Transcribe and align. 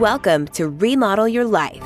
Welcome 0.00 0.48
to 0.48 0.68
Remodel 0.68 1.28
Your 1.28 1.44
Life. 1.44 1.80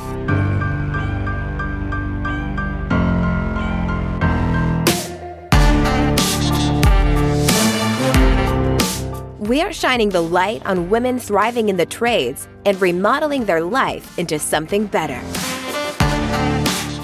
We 9.38 9.60
are 9.60 9.74
shining 9.74 10.08
the 10.08 10.22
light 10.22 10.64
on 10.64 10.88
women 10.88 11.18
thriving 11.18 11.68
in 11.68 11.76
the 11.76 11.84
trades 11.84 12.48
and 12.64 12.80
remodeling 12.80 13.44
their 13.44 13.60
life 13.60 14.18
into 14.18 14.38
something 14.38 14.86
better. 14.86 15.20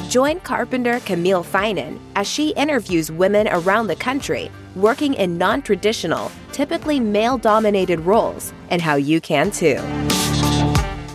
Join 0.08 0.40
carpenter 0.40 1.00
Camille 1.00 1.44
Finan 1.44 1.98
as 2.16 2.26
she 2.26 2.50
interviews 2.52 3.12
women 3.12 3.46
around 3.48 3.88
the 3.88 3.96
country 3.96 4.50
working 4.74 5.12
in 5.12 5.36
non 5.36 5.60
traditional, 5.60 6.32
typically 6.52 6.98
male 6.98 7.36
dominated 7.36 8.00
roles 8.00 8.54
and 8.70 8.80
how 8.80 8.94
you 8.94 9.20
can 9.20 9.50
too. 9.50 9.78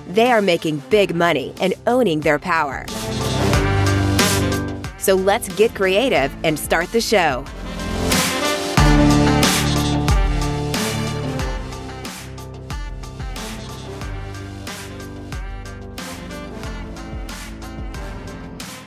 They 0.10 0.32
are 0.32 0.42
making 0.42 0.80
big 0.90 1.14
money 1.14 1.54
and 1.62 1.76
owning 1.86 2.22
their 2.22 2.40
power. 2.40 2.88
So 4.98 5.14
let's 5.14 5.48
get 5.56 5.76
creative 5.76 6.36
and 6.44 6.58
start 6.58 6.92
the 6.92 7.00
show. 7.00 7.46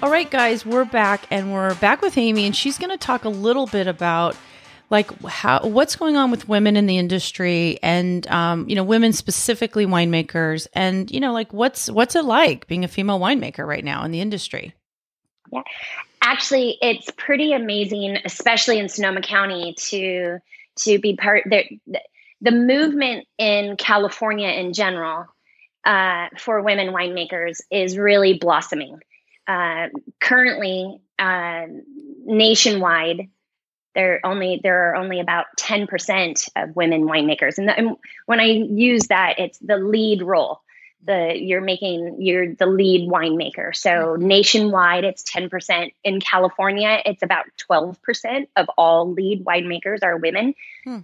All 0.03 0.11
right, 0.11 0.29
guys, 0.29 0.67
we're 0.67 0.85
back 0.85 1.29
and 1.31 1.53
we're 1.53 1.77
back 1.77 2.03
with 2.03 2.19
Amy, 2.19 2.47
and 2.47 2.57
she's 2.57 2.77
going 2.77 2.91
to 2.91 2.99
talk 2.99 3.25
a 3.25 3.29
little 3.29 3.69
bit 3.69 3.87
about 3.87 4.35
like 4.93 5.11
how 5.25 5.67
what's 5.67 5.97
going 5.97 6.17
on 6.17 6.31
with 6.31 6.49
women 6.49 6.77
in 6.77 6.87
the 6.87 6.99
industry 6.99 7.79
and 7.83 8.27
um, 8.29 8.69
you 8.69 8.77
know 8.77 8.85
women 8.85 9.13
specifically 9.13 9.87
winemakers 9.87 10.69
and 10.75 11.11
you 11.11 11.19
know 11.19 11.33
like 11.33 11.53
what's 11.53 11.91
what's 11.91 12.15
it 12.15 12.25
like 12.25 12.67
being 12.69 12.85
a 12.85 12.89
female 12.89 13.19
winemaker 13.19 13.67
right 13.67 13.85
now 13.85 14.05
in 14.05 14.13
the 14.13 14.21
industry? 14.21 14.75
Yeah. 15.51 15.63
Actually 16.23 16.79
it's 16.81 17.11
pretty 17.17 17.53
amazing 17.53 18.19
especially 18.25 18.79
in 18.79 18.89
sonoma 18.89 19.23
county 19.23 19.75
to 19.77 20.39
to 20.85 20.99
be 21.01 21.17
part 21.17 21.45
the, 21.47 21.65
the 22.41 22.53
movement 22.53 23.27
in 23.39 23.77
california 23.77 24.49
in 24.49 24.73
general 24.73 25.27
uh, 25.85 26.29
for 26.39 26.63
women 26.63 26.89
winemakers 26.89 27.61
is 27.71 27.99
really 27.99 28.35
blossoming. 28.35 29.01
Uh, 29.49 29.89
currently 30.21 31.01
uh, 31.19 31.67
nationwide 32.25 33.29
there 33.95 34.21
only 34.25 34.61
there 34.63 34.91
are 34.91 34.97
only 34.97 35.21
about 35.21 35.47
10% 35.59 36.49
of 36.57 36.77
women 36.77 37.03
winemakers 37.03 37.59
and, 37.59 37.69
the, 37.69 37.77
and, 37.77 37.97
when 38.27 38.41
i 38.41 38.45
use 38.45 39.09
that 39.09 39.39
it's 39.39 39.59
the 39.59 39.77
lead 39.77 40.23
role 40.23 40.61
the 41.05 41.35
you're 41.37 41.61
making 41.61 42.17
you're 42.21 42.55
the 42.55 42.67
lead 42.67 43.09
winemaker 43.09 43.75
so 43.75 43.91
mm-hmm. 43.91 44.27
nationwide 44.27 45.05
it's 45.05 45.31
10% 45.31 45.93
in 46.05 46.21
california 46.21 47.01
it's 47.05 47.23
about 47.23 47.47
12% 47.71 48.47
of 48.57 48.69
all 48.77 49.13
lead 49.13 49.45
winemakers 49.45 49.99
are 50.03 50.17
women 50.17 50.55
hmm. 50.85 50.99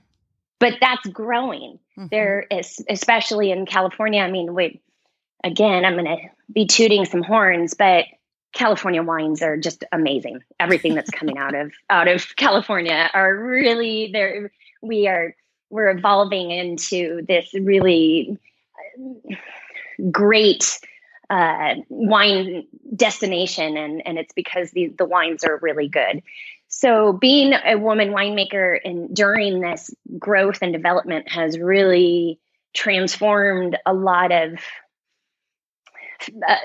but 0.58 0.75
that's 0.80 1.06
growing 1.08 1.78
mm-hmm. 1.98 2.06
there 2.11 2.47
is 2.50 2.84
especially 2.89 3.50
in 3.50 3.67
california 3.67 4.23
i 4.23 4.30
mean 4.30 4.55
we 4.55 4.80
again 5.45 5.84
i'm 5.84 5.95
going 5.95 6.05
to 6.05 6.28
be 6.52 6.67
tooting 6.67 7.05
some 7.05 7.23
horns 7.23 7.75
but 7.75 8.05
California 8.53 9.03
wines 9.03 9.43
are 9.43 9.57
just 9.57 9.85
amazing. 9.93 10.41
Everything 10.59 10.95
that's 10.95 11.11
coming 11.11 11.39
out 11.39 11.55
of 11.55 11.73
out 11.91 12.09
of 12.09 12.25
California 12.37 13.11
are 13.13 13.35
really 13.35 14.11
there. 14.13 14.51
We 14.83 15.07
are 15.09 15.35
we're 15.71 15.91
evolving 15.91 16.51
into 16.51 17.23
this 17.27 17.53
really 17.55 18.39
uh, 18.75 19.35
great 20.11 20.79
uh, 21.31 21.75
wine 21.89 22.67
destination, 22.97 23.77
and 23.77 24.07
and 24.07 24.19
it's 24.19 24.33
because 24.33 24.70
the 24.70 24.89
the 24.97 25.05
wines 25.05 25.45
are 25.45 25.58
really 25.63 25.89
good. 25.89 26.23
So 26.69 27.14
being 27.14 27.55
a 27.55 27.77
woman 27.77 28.11
winemaker 28.11 28.79
and 28.85 29.14
during 29.14 29.61
this 29.61 29.91
growth 30.19 30.58
and 30.61 30.73
development 30.73 31.31
has 31.31 31.58
really 31.58 32.39
transformed 32.75 33.79
a 33.87 33.95
lot 33.95 34.33
of 34.33 34.61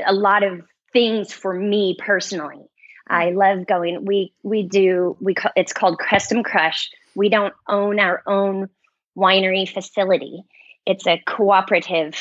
a 0.05 0.13
lot 0.13 0.43
of 0.43 0.61
things 0.93 1.33
for 1.33 1.53
me 1.53 1.97
personally. 1.99 2.69
I 3.07 3.27
mm. 3.27 3.35
love 3.35 3.67
going. 3.67 4.05
We 4.05 4.33
we 4.43 4.63
do 4.63 5.17
we 5.19 5.33
call, 5.33 5.51
it's 5.55 5.73
called 5.73 5.99
Custom 5.99 6.43
Crush. 6.43 6.89
We 7.15 7.29
don't 7.29 7.53
own 7.67 7.99
our 7.99 8.23
own 8.25 8.69
winery 9.17 9.67
facility. 9.67 10.43
It's 10.85 11.05
a 11.07 11.21
cooperative 11.25 12.15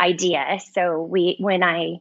idea. 0.00 0.58
So 0.72 1.02
we 1.02 1.36
when 1.38 1.62
I 1.62 1.96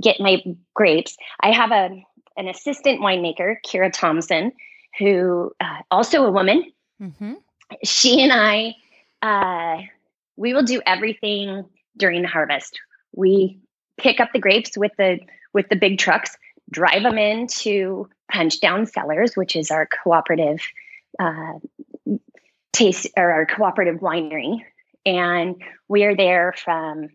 get 0.00 0.20
my 0.20 0.42
grapes, 0.74 1.16
I 1.40 1.52
have 1.52 1.70
a 1.70 1.90
an 2.36 2.48
assistant 2.48 3.00
winemaker, 3.00 3.56
Kira 3.66 3.90
Thompson, 3.92 4.52
who 4.98 5.52
uh, 5.60 5.78
also 5.90 6.24
a 6.24 6.30
woman. 6.30 6.70
Mm-hmm. 7.00 7.34
She 7.82 8.22
and 8.22 8.32
I, 8.32 8.74
uh, 9.22 9.82
we 10.36 10.52
will 10.52 10.62
do 10.62 10.82
everything 10.86 11.64
during 11.96 12.22
the 12.22 12.28
harvest. 12.28 12.78
We 13.12 13.58
pick 13.96 14.20
up 14.20 14.30
the 14.32 14.38
grapes 14.38 14.76
with 14.76 14.92
the 14.98 15.18
with 15.56 15.70
the 15.70 15.74
big 15.74 15.98
trucks, 15.98 16.36
drive 16.70 17.02
them 17.02 17.16
into 17.16 18.08
Punch 18.30 18.60
Down 18.60 18.84
Cellars, 18.84 19.38
which 19.38 19.56
is 19.56 19.70
our 19.70 19.86
cooperative 19.86 20.60
uh, 21.18 21.54
taste 22.74 23.08
or 23.16 23.32
our 23.32 23.46
cooperative 23.46 24.00
winery. 24.00 24.60
And 25.06 25.56
we 25.88 26.04
are 26.04 26.14
there 26.14 26.52
from 26.62 27.08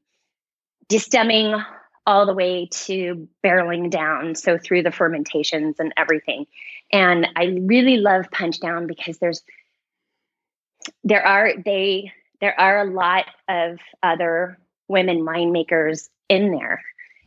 destemming 0.92 1.64
all 2.08 2.26
the 2.26 2.34
way 2.34 2.68
to 2.72 3.28
barreling 3.46 3.92
down, 3.92 4.34
so 4.34 4.58
through 4.58 4.82
the 4.82 4.92
fermentations 4.92 5.76
and 5.80 5.94
everything. 5.96 6.48
And 6.92 7.28
I 7.36 7.60
really 7.62 7.98
love 7.98 8.26
Punch 8.32 8.60
Down 8.60 8.88
because 8.88 9.20
there's 9.20 9.44
there 11.04 11.24
are 11.24 11.54
they 11.64 12.12
there 12.40 12.60
are 12.60 12.80
a 12.80 12.92
lot 12.92 13.26
of 13.48 13.78
other 14.02 14.58
women 14.88 15.20
winemakers 15.20 16.10
in 16.28 16.50
there 16.50 16.82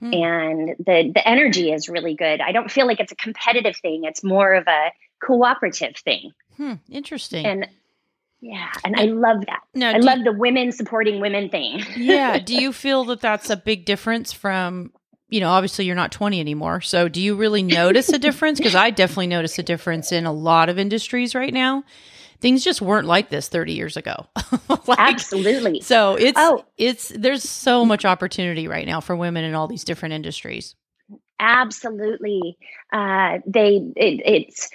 Hmm. 0.05 0.13
and 0.13 0.69
the 0.79 1.13
the 1.15 1.27
energy 1.27 1.73
is 1.73 1.89
really 1.89 2.15
good. 2.15 2.43
I 2.43 2.53
don't 2.53 2.71
feel 2.71 2.87
like 2.87 3.01
it's 3.01 3.13
a 3.13 3.17
competitive 3.17 3.75
thing. 3.77 4.05
It's 4.05 4.23
more 4.23 4.53
of 4.53 4.67
a 4.67 4.93
cooperative 5.19 5.97
thing. 5.97 6.33
Hmm, 6.59 6.75
interesting. 6.91 7.47
And 7.47 7.69
yeah, 8.43 8.71
and 8.85 8.97
I 8.97 9.05
love 9.05 9.47
that. 9.47 9.61
No, 9.73 9.89
I 9.89 9.97
love 9.97 10.19
you, 10.19 10.25
the 10.25 10.33
women 10.33 10.73
supporting 10.73 11.23
women 11.23 11.49
thing. 11.49 11.83
yeah. 11.97 12.39
Do 12.39 12.55
you 12.55 12.71
feel 12.75 13.05
that 13.05 13.23
that's 13.23 13.49
a 13.49 13.57
big 13.57 13.87
difference 13.87 14.31
from, 14.31 14.93
you 15.31 15.41
know, 15.41 15.49
obviously 15.49 15.87
you're 15.87 15.97
not 15.97 16.13
20 16.13 16.39
anymore. 16.39 16.83
So 16.83 17.09
do 17.09 17.23
you 17.23 17.37
really 17.37 17.63
notice 17.63 18.11
a 18.11 18.19
difference? 18.19 18.59
Because 18.59 18.75
I 18.75 18.91
definitely 18.91 19.29
notice 19.29 19.59
a 19.59 19.63
difference 19.63 20.13
in 20.13 20.27
a 20.27 20.33
lot 20.33 20.69
of 20.69 20.79
industries 20.79 21.35
right 21.35 21.55
now 21.55 21.85
things 22.45 22.63
just 22.63 22.83
weren't 22.83 23.07
like 23.07 23.31
this 23.31 23.49
30 23.49 23.73
years 23.73 23.97
ago. 23.97 24.27
like, 24.87 24.99
Absolutely. 24.99 25.81
So 25.81 26.15
it's 26.15 26.39
oh. 26.39 26.63
it's 26.77 27.09
there's 27.09 27.43
so 27.43 27.87
much 27.87 28.05
opportunity 28.05 28.69
right 28.69 28.87
now 28.87 29.01
for 29.01 29.17
women 29.17 29.45
in 29.45 29.55
all 29.55 29.67
these 29.67 29.83
different 29.83 30.13
industries. 30.13 30.77
Absolutely. 31.41 32.59
Uh, 32.93 33.39
they 33.47 33.77
it, 33.97 34.21
it's 34.27 34.69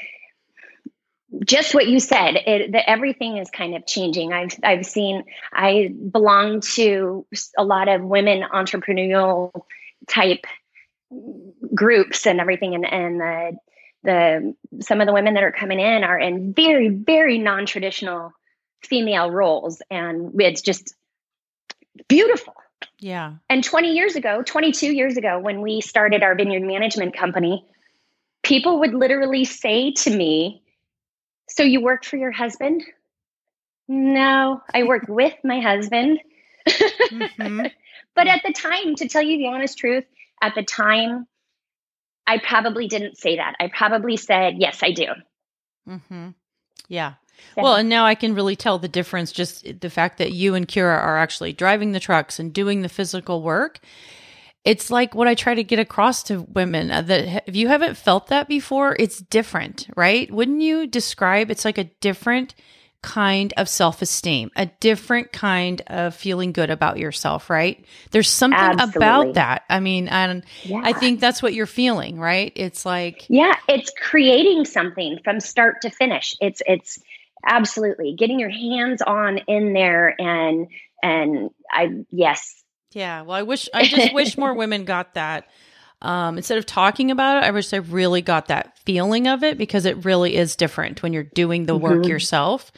just 1.45 1.75
what 1.75 1.87
you 1.87 1.99
said. 1.99 2.37
It, 2.37 2.71
the, 2.71 2.89
everything 2.89 3.37
is 3.37 3.51
kind 3.51 3.75
of 3.75 3.85
changing. 3.85 4.33
I've 4.33 4.57
I've 4.63 4.85
seen. 4.87 5.25
I 5.53 5.93
belong 6.11 6.61
to 6.73 7.27
a 7.55 7.63
lot 7.63 7.87
of 7.87 8.01
women 8.01 8.41
entrepreneurial 8.51 9.51
type 10.07 10.43
groups 11.75 12.25
and 12.25 12.39
everything, 12.39 12.73
and 12.73 12.83
and 12.83 13.19
the 13.19 13.57
the 14.03 14.55
some 14.81 15.01
of 15.01 15.07
the 15.07 15.13
women 15.13 15.33
that 15.33 15.43
are 15.43 15.51
coming 15.51 15.79
in 15.79 16.03
are 16.03 16.17
in 16.17 16.53
very 16.53 16.89
very 16.89 17.37
non-traditional 17.37 18.31
female 18.83 19.29
roles. 19.31 19.81
And 19.89 20.39
it's 20.39 20.61
just 20.61 20.93
beautiful. 22.07 22.55
Yeah. 22.99 23.35
And 23.49 23.63
20 23.63 23.93
years 23.93 24.15
ago 24.15 24.41
22 24.41 24.93
years 24.93 25.17
ago 25.17 25.39
when 25.39 25.61
we 25.61 25.81
started 25.81 26.23
our 26.23 26.35
vineyard 26.35 26.63
management 26.63 27.15
company 27.15 27.65
people 28.41 28.79
would 28.79 28.93
literally 28.93 29.43
say 29.43 29.91
to 29.91 30.09
me 30.09 30.63
so 31.49 31.63
you 31.63 31.81
work 31.81 32.05
for 32.05 32.15
your 32.15 32.31
husband? 32.31 32.83
No 33.87 34.61
i 34.73 34.83
work 34.83 35.05
with 35.09 35.35
my 35.43 35.59
husband. 35.59 36.19
Mm-hmm. 37.09 37.65
but 38.15 38.27
at 38.27 38.41
the 38.45 38.53
time 38.53 38.93
to 38.95 39.07
tell 39.07 39.23
you 39.23 39.37
the 39.39 39.47
honest 39.47 39.79
truth 39.79 40.03
at 40.43 40.53
the 40.53 40.61
time 40.61 41.25
I 42.29 42.37
probably 42.37 42.87
didn't 42.87 43.17
say 43.17 43.37
that. 43.37 43.55
I 43.59 43.71
probably 43.75 44.15
said, 44.15 44.55
yes, 44.59 44.81
I 44.83 44.91
do. 44.91 45.07
Mm-hmm. 45.87 46.29
Yeah. 46.87 47.13
Well, 47.57 47.75
and 47.75 47.89
now 47.89 48.05
I 48.05 48.13
can 48.13 48.35
really 48.35 48.55
tell 48.55 48.77
the 48.77 48.87
difference 48.87 49.31
just 49.31 49.81
the 49.81 49.89
fact 49.89 50.19
that 50.19 50.33
you 50.33 50.53
and 50.53 50.67
Kira 50.67 50.95
are 51.01 51.17
actually 51.17 51.53
driving 51.53 51.91
the 51.91 51.99
trucks 51.99 52.37
and 52.37 52.53
doing 52.53 52.83
the 52.83 52.89
physical 52.89 53.41
work. 53.41 53.79
It's 54.63 54.91
like 54.91 55.15
what 55.15 55.27
I 55.27 55.33
try 55.33 55.55
to 55.55 55.63
get 55.63 55.79
across 55.79 56.21
to 56.23 56.41
women 56.41 56.91
uh, 56.91 57.01
that 57.01 57.43
if 57.47 57.55
you 57.55 57.67
haven't 57.67 57.97
felt 57.97 58.27
that 58.27 58.47
before, 58.47 58.95
it's 58.99 59.19
different, 59.19 59.87
right? 59.95 60.29
Wouldn't 60.29 60.61
you 60.61 60.85
describe 60.85 61.49
it's 61.49 61.65
like 61.65 61.79
a 61.79 61.85
different 62.01 62.53
kind 63.01 63.53
of 63.57 63.69
self 63.69 64.01
esteem, 64.01 64.51
a 64.55 64.65
different 64.79 65.31
kind 65.31 65.81
of 65.87 66.13
feeling 66.13 66.51
good 66.51 66.69
about 66.69 66.97
yourself, 66.97 67.49
right? 67.49 67.83
There's 68.11 68.29
something 68.29 68.59
Absolutely. 68.59 68.97
about 68.97 69.33
that. 69.35 69.63
I 69.69 69.79
mean, 69.79 70.07
and 70.07 70.43
Yeah. 70.63 70.81
I 70.83 70.93
think 70.93 71.19
that's 71.19 71.41
what 71.41 71.53
you're 71.53 71.65
feeling, 71.65 72.19
right? 72.19 72.51
It's 72.55 72.85
like, 72.85 73.25
Yeah, 73.29 73.55
it's 73.67 73.91
creating 74.01 74.65
something 74.65 75.19
from 75.23 75.39
start 75.39 75.81
to 75.83 75.89
finish. 75.89 76.35
It's 76.41 76.61
it's 76.65 76.99
absolutely 77.45 78.15
getting 78.17 78.39
your 78.39 78.49
hands 78.49 79.01
on 79.01 79.37
in 79.47 79.73
there 79.73 80.13
and 80.19 80.67
and 81.01 81.49
I 81.71 82.03
yes. 82.11 82.61
yeah, 82.91 83.21
well, 83.21 83.37
I 83.37 83.43
wish, 83.43 83.69
I 83.73 83.85
just 83.85 84.13
wish 84.13 84.37
more 84.37 84.53
women 84.53 84.83
got 84.83 85.13
that. 85.13 85.47
Um, 86.01 86.37
instead 86.37 86.57
of 86.57 86.65
talking 86.65 87.11
about 87.11 87.37
it, 87.43 87.45
I 87.45 87.51
wish 87.51 87.73
I 87.73 87.77
really 87.77 88.21
got 88.21 88.47
that 88.47 88.77
feeling 88.79 89.27
of 89.27 89.43
it 89.43 89.57
because 89.57 89.85
it 89.85 90.05
really 90.05 90.35
is 90.35 90.55
different 90.55 91.03
when 91.03 91.11
you're 91.13 91.23
doing 91.23 91.65
the 91.65 91.75
work 91.75 92.03
Mhm. 92.03 92.07
yourself. 92.07 92.71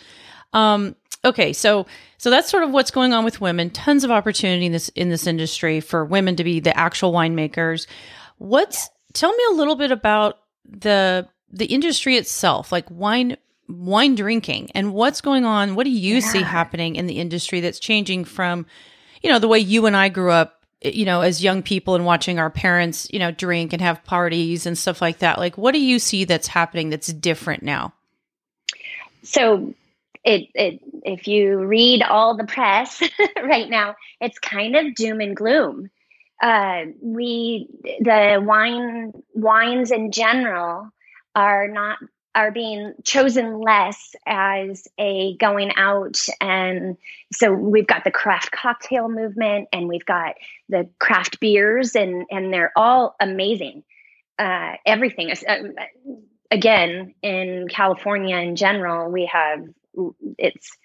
Um, 0.54 0.96
okay, 1.24 1.54
so 1.54 1.86
so 2.18 2.30
that's 2.30 2.50
sort 2.50 2.64
of 2.64 2.72
what's 2.72 2.92
going 2.92 3.14
on 3.14 3.24
with 3.24 3.40
women. 3.42 3.70
Tons 3.70 4.04
of 4.04 4.12
opportunity 4.12 4.66
in 4.66 4.72
this 4.72 4.90
in 4.90 5.10
this 5.10 5.28
industry 5.28 5.80
for 5.82 6.04
women 6.04 6.36
to 6.36 6.44
be 6.44 6.60
the 6.60 6.76
actual 6.78 7.12
winemakers. 7.14 7.86
What's 8.38 8.90
tell 9.14 9.32
me 9.32 9.44
a 9.52 9.54
little 9.54 9.76
bit 9.76 9.92
about 9.92 10.40
the 10.68 11.28
the 11.52 11.66
industry 11.66 12.16
itself, 12.18 12.72
like 12.72 12.86
wine 12.90 13.38
wine 13.70 14.16
drinking, 14.16 14.70
and 14.76 14.94
what's 14.94 15.22
going 15.22 15.46
on. 15.46 15.76
What 15.76 15.84
do 15.86 15.92
you 15.92 16.22
see 16.22 16.42
happening 16.42 16.96
in 16.96 17.06
the 17.08 17.20
industry 17.20 17.62
that's 17.62 17.80
changing 17.80 18.26
from, 18.26 18.66
you 19.22 19.30
know, 19.30 19.40
the 19.40 19.48
way 19.48 19.60
you 19.60 19.86
and 19.86 19.96
I 19.96 20.10
grew 20.10 20.32
up 20.32 20.61
you 20.82 21.06
know, 21.06 21.22
as 21.22 21.44
young 21.44 21.62
people 21.62 21.96
and 21.96 22.06
watching 22.06 22.40
our 22.40 22.50
parents, 22.50 23.08
you 23.12 23.20
know, 23.20 23.32
drink 23.32 23.74
and 23.74 23.82
have 23.82 24.04
parties 24.04 24.66
and 24.66 24.78
stuff 24.78 25.02
like 25.02 25.20
that. 25.20 25.38
Like, 25.38 25.58
what 25.58 25.74
do 25.74 25.80
you 25.80 26.00
see 26.00 26.26
that's 26.26 26.48
happening 26.48 26.90
that's 26.90 27.08
different 27.08 27.64
now? 27.64 27.94
So 29.24 29.74
it 30.24 30.50
it 30.56 30.80
if 31.04 31.28
you 31.28 31.60
read 31.60 32.04
all 32.04 32.36
the 32.36 32.46
press 32.46 33.02
right 33.44 33.70
now, 33.70 33.96
it's 34.20 34.40
kind 34.40 34.76
of 34.76 34.96
doom 34.96 35.22
and 35.22 35.36
gloom. 35.36 35.90
Uh, 36.42 36.86
we 37.02 37.68
the 38.00 38.42
wine 38.44 39.14
wines 39.34 39.92
in 39.92 40.12
general 40.12 40.90
are 41.36 41.68
not 41.68 42.00
are 42.34 42.52
being 42.52 42.94
chosen 43.04 43.60
less 43.60 44.16
as 44.26 44.88
a 44.98 45.36
going 45.38 45.72
out. 45.76 46.26
And 46.40 46.98
so 47.32 47.52
we've 47.52 47.88
got 47.88 48.04
the 48.04 48.12
craft 48.12 48.52
cocktail 48.52 49.10
movement 49.10 49.68
and 49.74 49.88
we've 49.88 50.06
got 50.06 50.36
the 50.70 50.90
craft 51.00 51.40
beers 51.40 51.96
and 51.96 52.26
and 52.32 52.54
they're 52.54 52.72
all 52.76 53.16
amazing. 53.20 53.84
Uh, 54.40 54.74
everything 54.86 55.30
is 55.30 55.44
um, 55.48 55.74
again 56.50 57.14
in 57.22 57.68
california 57.70 58.38
in 58.38 58.56
general 58.56 59.12
we 59.12 59.26
have 59.26 59.64
it's 60.38 60.78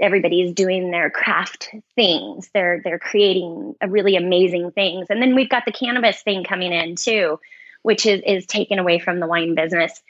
everybody's 0.00 0.54
doing 0.54 0.90
their 0.90 1.10
craft 1.10 1.70
things. 1.94 2.48
They're 2.54 2.80
they're 2.82 2.98
creating 2.98 3.74
really 3.86 4.16
amazing 4.16 4.70
things. 4.70 5.08
And 5.10 5.20
then 5.20 5.34
we've 5.34 5.48
got 5.48 5.64
the 5.66 5.72
cannabis 5.72 6.22
thing 6.22 6.44
coming 6.44 6.72
in 6.72 6.96
too 6.96 7.38
which 7.84 8.06
is 8.06 8.20
is 8.26 8.46
taken 8.46 8.78
away 8.78 8.98
from 8.98 9.20
the 9.20 9.26
wine 9.26 9.54
business 9.54 10.02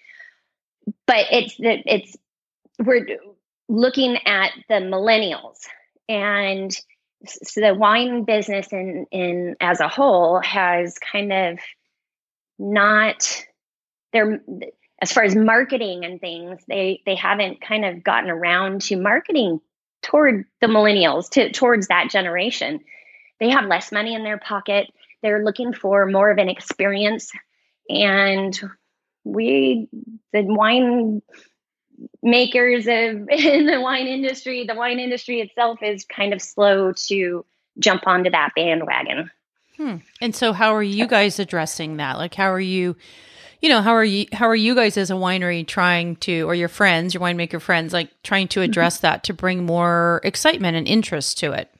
but 1.07 1.27
it's 1.31 1.57
that 1.59 1.83
it's 1.87 2.17
we're 2.79 3.07
looking 3.69 4.19
at 4.27 4.53
the 4.69 4.75
millennials 4.75 5.59
and 6.09 6.77
so 7.27 7.61
the 7.61 7.75
wine 7.75 8.25
business 8.25 8.73
in 8.73 9.07
in 9.11 9.57
as 9.61 9.81
a 9.81 9.89
whole 9.89 10.41
has 10.41 10.99
kind 10.99 11.33
of 11.33 11.59
not 12.59 13.45
they're 14.13 14.43
as 15.01 15.13
far 15.13 15.25
as 15.25 15.35
marketing 15.35 16.05
and 16.05 16.21
things 16.21 16.61
they 16.69 17.03
they 17.07 17.15
haven't 17.15 17.61
kind 17.61 17.85
of 17.85 18.05
gotten 18.05 18.31
around 18.31 18.83
to 18.83 18.97
marketing 18.97 19.61
toward 20.05 20.45
the 20.61 20.67
millennials 20.67 21.31
to 21.31 21.51
towards 21.51 21.89
that 21.89 22.11
generation. 22.11 22.81
They 23.41 23.51
have 23.51 23.67
less 23.67 23.91
money 23.91 24.15
in 24.15 24.23
their 24.23 24.39
pocket. 24.39 24.89
They're 25.23 25.45
looking 25.45 25.73
for 25.73 26.07
more 26.07 26.31
of 26.31 26.39
an 26.39 26.49
experience. 26.49 27.33
And 27.89 28.59
we 29.25 29.89
the 30.33 30.43
wine 30.43 31.23
makers 32.23 32.87
of 32.87 33.29
in 33.29 33.67
the 33.67 33.81
wine 33.81 34.07
industry 34.07 34.65
the 34.67 34.75
wine 34.75 34.99
industry 34.99 35.41
itself 35.41 35.83
is 35.83 36.05
kind 36.05 36.33
of 36.33 36.41
slow 36.41 36.93
to 36.93 37.45
jump 37.79 38.07
onto 38.07 38.31
that 38.31 38.51
bandwagon 38.55 39.31
Hmm. 39.77 39.97
And 40.21 40.35
so, 40.35 40.53
how 40.53 40.75
are 40.75 40.83
you 40.83 41.07
guys 41.07 41.39
addressing 41.39 41.97
that? 41.97 42.17
Like, 42.17 42.35
how 42.35 42.53
are 42.53 42.61
you, 42.61 42.97
you 43.61 43.69
know, 43.69 43.83
how 43.83 43.93
are 43.93 44.05
you, 44.05 44.27
how 44.33 44.49
are 44.49 44.55
you 44.55 44.75
guys 44.75 44.97
as 44.97 45.11
a 45.11 45.15
winery 45.15 45.67
trying 45.67 46.17
to, 46.17 46.43
or 46.43 46.55
your 46.55 46.69
friends, 46.69 47.15
your 47.15 47.23
winemaker 47.23 47.61
friends, 47.61 47.93
like 47.93 48.11
trying 48.23 48.49
to 48.49 48.63
address 48.63 48.99
that 48.99 49.25
to 49.25 49.35
bring 49.35 49.65
more 49.65 50.21
excitement 50.23 50.77
and 50.77 50.87
interest 50.87 51.39
to 51.39 51.53
it? 51.53 51.71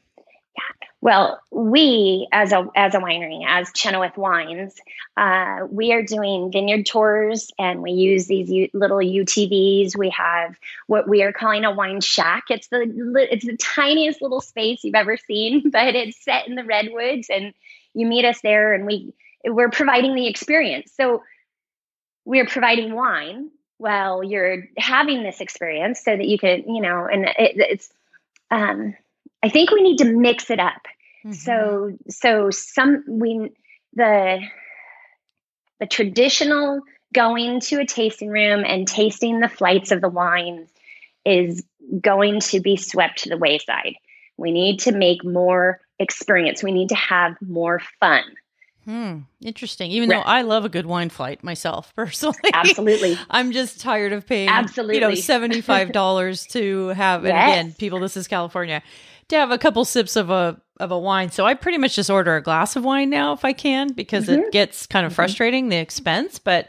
Well, 1.05 1.39
we 1.51 2.27
as 2.33 2.51
a 2.53 2.67
as 2.75 2.95
a 2.95 2.99
winery, 2.99 3.45
as 3.47 3.71
Chenoweth 3.75 4.17
Wines, 4.17 4.75
uh, 5.19 5.67
we 5.71 5.93
are 5.93 6.03
doing 6.03 6.51
vineyard 6.51 6.87
tours, 6.87 7.51
and 7.59 7.83
we 7.83 7.91
use 7.91 8.27
these 8.27 8.49
u- 8.49 8.71
little 8.73 8.97
UTVs. 8.97 9.95
We 9.99 10.09
have 10.09 10.57
what 10.87 11.07
we 11.07 11.23
are 11.23 11.31
calling 11.31 11.67
a 11.67 11.75
wine 11.75 12.01
shack. 12.01 12.45
It's 12.49 12.69
the 12.69 12.91
it's 13.31 13.45
the 13.45 13.59
tiniest 13.59 14.23
little 14.23 14.41
space 14.41 14.83
you've 14.83 14.95
ever 14.95 15.19
seen, 15.19 15.69
but 15.71 15.95
it's 15.95 16.25
set 16.25 16.49
in 16.49 16.55
the 16.55 16.65
redwoods, 16.65 17.29
and 17.29 17.53
you 17.93 18.07
meet 18.07 18.25
us 18.25 18.41
there, 18.41 18.73
and 18.73 18.87
we 18.87 19.13
we're 19.45 19.69
providing 19.69 20.15
the 20.15 20.27
experience. 20.27 20.91
So 20.97 21.23
we 22.25 22.41
are 22.41 22.47
providing 22.47 22.95
wine 22.95 23.51
while 23.77 24.25
you're 24.25 24.65
having 24.79 25.23
this 25.23 25.43
experience, 25.43 26.01
so 26.03 26.17
that 26.17 26.27
you 26.27 26.39
can, 26.39 26.67
you 26.67 26.81
know, 26.81 27.05
and 27.05 27.27
it, 27.27 27.59
it's. 27.59 27.93
Um, 28.51 28.97
I 29.43 29.51
think 29.51 29.71
we 29.71 29.83
need 29.83 29.99
to 29.99 30.07
mix 30.07 30.49
it 30.51 30.59
up. 30.59 30.87
Mm-hmm. 31.25 31.33
So 31.33 31.97
so 32.09 32.51
some 32.51 33.05
we 33.09 33.51
the 33.95 34.41
the 35.81 35.87
traditional 35.87 36.81
going 37.13 37.61
to 37.61 37.81
a 37.81 37.87
tasting 37.87 38.29
room 38.29 38.65
and 38.67 38.87
tasting 38.89 39.41
the 39.41 39.49
flights 39.49 39.91
of 39.93 40.01
the 40.01 40.09
wines 40.09 40.69
is 41.25 41.65
going 42.01 42.41
to 42.41 42.61
be 42.61 42.77
swept 42.77 43.23
to 43.23 43.29
the 43.29 43.37
wayside. 43.37 43.95
We 44.37 44.51
need 44.51 44.81
to 44.81 44.93
make 44.93 45.25
more 45.25 45.81
experience. 45.99 46.63
We 46.63 46.73
need 46.73 46.89
to 46.89 46.97
have 46.97 47.37
more 47.41 47.81
fun. 48.01 48.25
Hmm. 48.85 49.19
Interesting. 49.43 49.91
Even 49.93 50.11
Right. 50.11 50.17
though 50.17 50.29
I 50.31 50.43
love 50.43 50.65
a 50.65 50.69
good 50.69 50.87
wine 50.87 51.09
flight 51.09 51.43
myself 51.43 51.95
personally. 51.97 52.37
Absolutely. 52.53 53.17
I'm 53.31 53.53
just 53.53 53.81
tired 53.81 54.13
of 54.13 54.27
paying, 54.27 54.49
absolutely 54.51 54.97
you 54.97 55.01
know, 55.01 55.15
seventy-five 55.15 55.93
dollars 55.93 56.47
to 56.51 56.89
have. 56.89 57.25
And 57.25 57.33
again, 57.33 57.75
people, 57.79 58.01
this 58.01 58.17
is 58.17 58.29
California, 58.29 58.83
to 59.29 59.37
have 59.37 59.51
a 59.51 59.59
couple 59.59 59.85
sips 59.85 60.17
of 60.17 60.29
a 60.31 60.61
of 60.81 60.91
a 60.91 60.99
wine. 60.99 61.31
So 61.31 61.45
I 61.47 61.55
pretty 61.55 61.79
much 61.79 61.97
just 61.97 62.11
order 62.11 62.37
a 62.37 62.43
glass 62.43 62.77
of 62.77 62.85
wine 62.85 63.11
now 63.11 63.33
if 63.33 63.45
I 63.45 63.53
can 63.53 63.93
because 63.93 64.29
it 64.29 64.51
gets 64.53 64.87
kind 64.87 65.07
of 65.07 65.13
Mhm. 65.13 65.17
frustrating 65.17 65.69
the 65.69 65.77
expense, 65.77 66.39
but. 66.39 66.69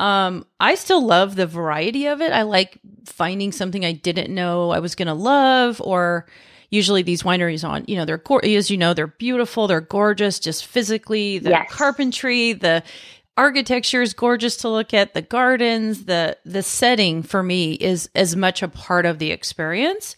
Um, 0.00 0.46
I 0.60 0.76
still 0.76 1.04
love 1.04 1.34
the 1.34 1.44
variety 1.44 2.06
of 2.06 2.20
it. 2.20 2.30
I 2.30 2.42
like 2.42 2.78
finding 3.04 3.50
something 3.50 3.84
I 3.84 3.90
didn't 3.90 4.32
know 4.32 4.70
I 4.70 4.78
was 4.78 4.94
going 4.94 5.08
to 5.08 5.12
love 5.14 5.80
or 5.80 6.24
usually 6.70 7.02
these 7.02 7.24
wineries 7.24 7.68
on, 7.68 7.84
you 7.88 7.96
know, 7.96 8.04
they're 8.04 8.18
gor- 8.18 8.44
as 8.44 8.70
you 8.70 8.76
know, 8.76 8.94
they're 8.94 9.08
beautiful, 9.08 9.66
they're 9.66 9.80
gorgeous 9.80 10.38
just 10.38 10.66
physically, 10.66 11.38
the 11.38 11.50
Yes. 11.50 11.68
carpentry, 11.72 12.52
the 12.52 12.84
architecture 13.36 14.00
is 14.00 14.12
gorgeous 14.12 14.56
to 14.58 14.68
look 14.68 14.94
at, 14.94 15.14
the 15.14 15.22
gardens, 15.22 16.04
the 16.04 16.36
the 16.44 16.62
setting 16.62 17.24
for 17.24 17.42
me 17.42 17.72
is 17.72 18.08
as 18.14 18.36
much 18.36 18.62
a 18.62 18.68
part 18.68 19.04
of 19.04 19.18
the 19.18 19.32
experience 19.32 20.14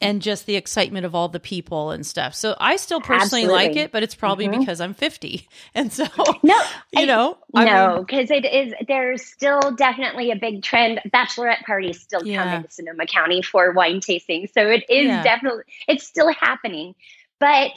and 0.00 0.22
just 0.22 0.46
the 0.46 0.56
excitement 0.56 1.04
of 1.04 1.14
all 1.14 1.28
the 1.28 1.40
people 1.40 1.90
and 1.90 2.06
stuff. 2.06 2.34
So 2.34 2.54
I 2.60 2.76
still 2.76 3.00
personally 3.00 3.46
like 3.46 3.76
it, 3.76 3.90
but 3.90 4.02
it's 4.02 4.14
probably 4.14 4.46
Mhm. 4.48 4.60
because 4.60 4.80
I'm 4.80 4.94
50. 4.94 5.48
And 5.74 5.92
so 5.92 6.06
No, 6.42 6.60
you 6.92 7.06
know, 7.06 7.38
I 7.54 7.64
no, 7.64 8.04
because 8.06 8.30
it 8.30 8.44
is. 8.44 8.72
There's 8.86 9.24
still 9.24 9.72
definitely 9.76 10.30
a 10.30 10.36
big 10.36 10.62
trend. 10.62 11.00
Bachelorette 11.12 11.64
parties 11.64 12.00
still 12.00 12.20
come 12.20 12.28
Yeah. 12.28 12.56
into 12.56 12.70
Sonoma 12.70 13.06
County 13.06 13.42
for 13.42 13.72
wine 13.72 14.00
tasting, 14.00 14.48
so 14.52 14.68
it 14.68 14.84
is 14.88 15.08
Yeah. 15.08 15.22
definitely 15.22 15.64
it's 15.86 16.04
still 16.06 16.32
happening. 16.32 16.94
But 17.40 17.72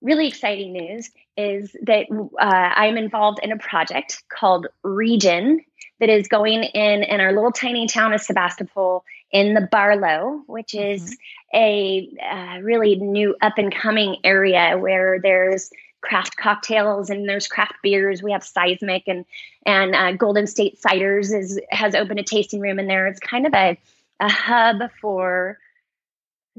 really 0.00 0.28
exciting 0.28 0.72
news 0.72 1.10
is 1.36 1.74
that 1.82 2.06
uh, 2.10 2.44
I'm 2.44 2.96
involved 2.96 3.40
in 3.42 3.52
a 3.52 3.58
project 3.58 4.22
called 4.28 4.66
Region 4.82 5.60
that 6.00 6.08
is 6.08 6.28
going 6.28 6.62
in 6.62 7.02
in 7.02 7.20
our 7.20 7.32
little 7.32 7.52
tiny 7.52 7.86
town 7.88 8.12
of 8.12 8.20
Sebastopol 8.20 9.04
in 9.30 9.54
the 9.54 9.60
Barlow, 9.60 10.42
which 10.46 10.74
is 10.74 11.16
a 11.54 12.08
uh, 12.22 12.60
really 12.62 12.96
new 12.96 13.36
up 13.42 13.58
and 13.58 13.74
coming 13.74 14.16
area 14.24 14.76
where 14.78 15.20
there's 15.20 15.70
craft 16.00 16.36
cocktails 16.36 17.10
and 17.10 17.28
there's 17.28 17.48
craft 17.48 17.74
beers. 17.82 18.22
We 18.22 18.32
have 18.32 18.44
Seismic 18.44 19.04
and 19.06 19.24
and 19.66 19.94
uh, 19.94 20.12
Golden 20.12 20.46
State 20.46 20.80
Ciders 20.80 21.36
is 21.36 21.60
has 21.70 21.94
opened 21.94 22.20
a 22.20 22.24
tasting 22.24 22.60
room 22.60 22.78
in 22.78 22.86
there. 22.86 23.06
It's 23.06 23.20
kind 23.20 23.46
of 23.46 23.54
a 23.54 23.78
a 24.20 24.28
hub 24.28 24.90
for 25.00 25.58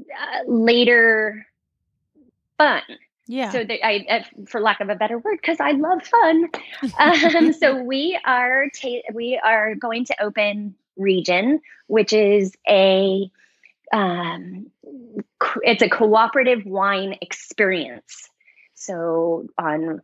uh, 0.00 0.50
later 0.50 1.46
fun. 2.58 2.82
yeah. 3.26 3.50
So 3.50 3.64
that 3.64 3.86
I, 3.86 4.06
uh, 4.08 4.44
for 4.46 4.60
lack 4.60 4.80
of 4.80 4.88
a 4.88 4.94
better 4.94 5.18
word, 5.18 5.38
because 5.40 5.60
I 5.60 5.72
love 5.72 6.02
fun. 6.02 6.48
Um, 6.98 7.52
so 7.52 7.82
we 7.82 8.18
are 8.24 8.68
ta- 8.70 9.12
we 9.12 9.40
are 9.42 9.74
going 9.74 10.04
to 10.06 10.22
open 10.22 10.74
Region, 11.00 11.60
which 11.86 12.12
is 12.12 12.52
a 12.68 13.30
um, 13.92 14.70
it's 15.62 15.82
a 15.82 15.88
cooperative 15.88 16.64
wine 16.64 17.16
experience. 17.20 18.28
So 18.74 19.46
on 19.58 20.00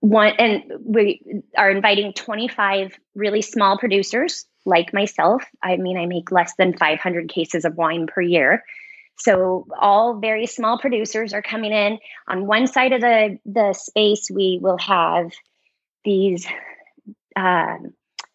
one, 0.00 0.32
and 0.38 0.62
we 0.84 1.42
are 1.56 1.70
inviting 1.70 2.12
25 2.12 2.98
really 3.14 3.42
small 3.42 3.78
producers 3.78 4.46
like 4.64 4.94
myself. 4.94 5.42
I 5.62 5.76
mean, 5.76 5.98
I 5.98 6.06
make 6.06 6.30
less 6.30 6.54
than 6.56 6.76
500 6.76 7.28
cases 7.28 7.64
of 7.64 7.76
wine 7.76 8.06
per 8.06 8.22
year. 8.22 8.64
So 9.18 9.66
all 9.78 10.18
very 10.18 10.46
small 10.46 10.78
producers 10.78 11.34
are 11.34 11.42
coming 11.42 11.72
in. 11.72 11.98
On 12.28 12.46
one 12.46 12.66
side 12.66 12.92
of 12.92 13.02
the 13.02 13.38
the 13.44 13.74
space, 13.74 14.30
we 14.30 14.58
will 14.62 14.78
have 14.78 15.32
these. 16.04 16.46
Uh, 17.36 17.76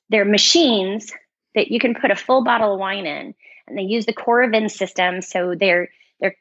they're 0.09 0.25
machines 0.25 1.11
that 1.55 1.69
you 1.69 1.79
can 1.79 1.95
put 1.95 2.11
a 2.11 2.15
full 2.15 2.43
bottle 2.43 2.73
of 2.73 2.79
wine 2.79 3.05
in, 3.05 3.33
and 3.67 3.77
they 3.77 3.83
use 3.83 4.05
the 4.05 4.13
Coravin 4.13 4.69
system, 4.69 5.21
so 5.21 5.55
they're 5.55 5.89
they're 6.19 6.35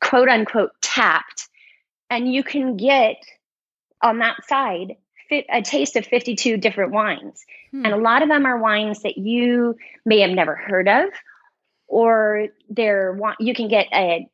quote 0.00 0.28
unquote 0.28 0.70
tapped, 0.80 1.48
and 2.10 2.32
you 2.32 2.42
can 2.42 2.76
get 2.76 3.16
on 4.02 4.18
that 4.18 4.44
side 4.46 4.96
fit 5.28 5.46
a 5.50 5.62
taste 5.62 5.96
of 5.96 6.04
52 6.06 6.58
different 6.58 6.92
wines. 6.92 7.44
Hmm. 7.70 7.86
And 7.86 7.94
a 7.94 7.98
lot 7.98 8.22
of 8.22 8.28
them 8.28 8.44
are 8.44 8.58
wines 8.58 9.02
that 9.02 9.16
you 9.16 9.76
may 10.04 10.20
have 10.20 10.30
never 10.30 10.54
heard 10.54 10.88
of 10.88 11.08
or 11.86 12.48
they're 12.68 13.18
you 13.38 13.54
can 13.54 13.68
get 13.68 13.86
a 13.92 14.28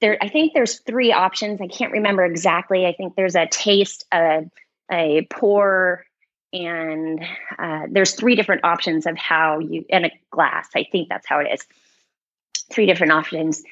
there 0.00 0.18
I 0.20 0.28
think 0.28 0.52
there's 0.52 0.80
three 0.80 1.12
options. 1.12 1.60
I 1.60 1.68
can't 1.68 1.92
remember 1.92 2.24
exactly. 2.24 2.86
I 2.86 2.92
think 2.92 3.14
there's 3.14 3.34
a 3.34 3.46
taste, 3.46 4.04
a 4.12 4.50
a 4.90 5.26
pour, 5.30 6.04
and 6.52 7.22
uh, 7.58 7.82
there's 7.90 8.14
three 8.14 8.34
different 8.34 8.64
options 8.64 9.06
of 9.06 9.16
how 9.16 9.58
you 9.58 9.84
and 9.90 10.06
a 10.06 10.10
glass. 10.30 10.68
I 10.74 10.86
think 10.90 11.08
that's 11.08 11.26
how 11.26 11.40
it 11.40 11.48
is. 11.52 11.66
Three 12.72 12.86
different 12.86 13.12
options 13.12 13.62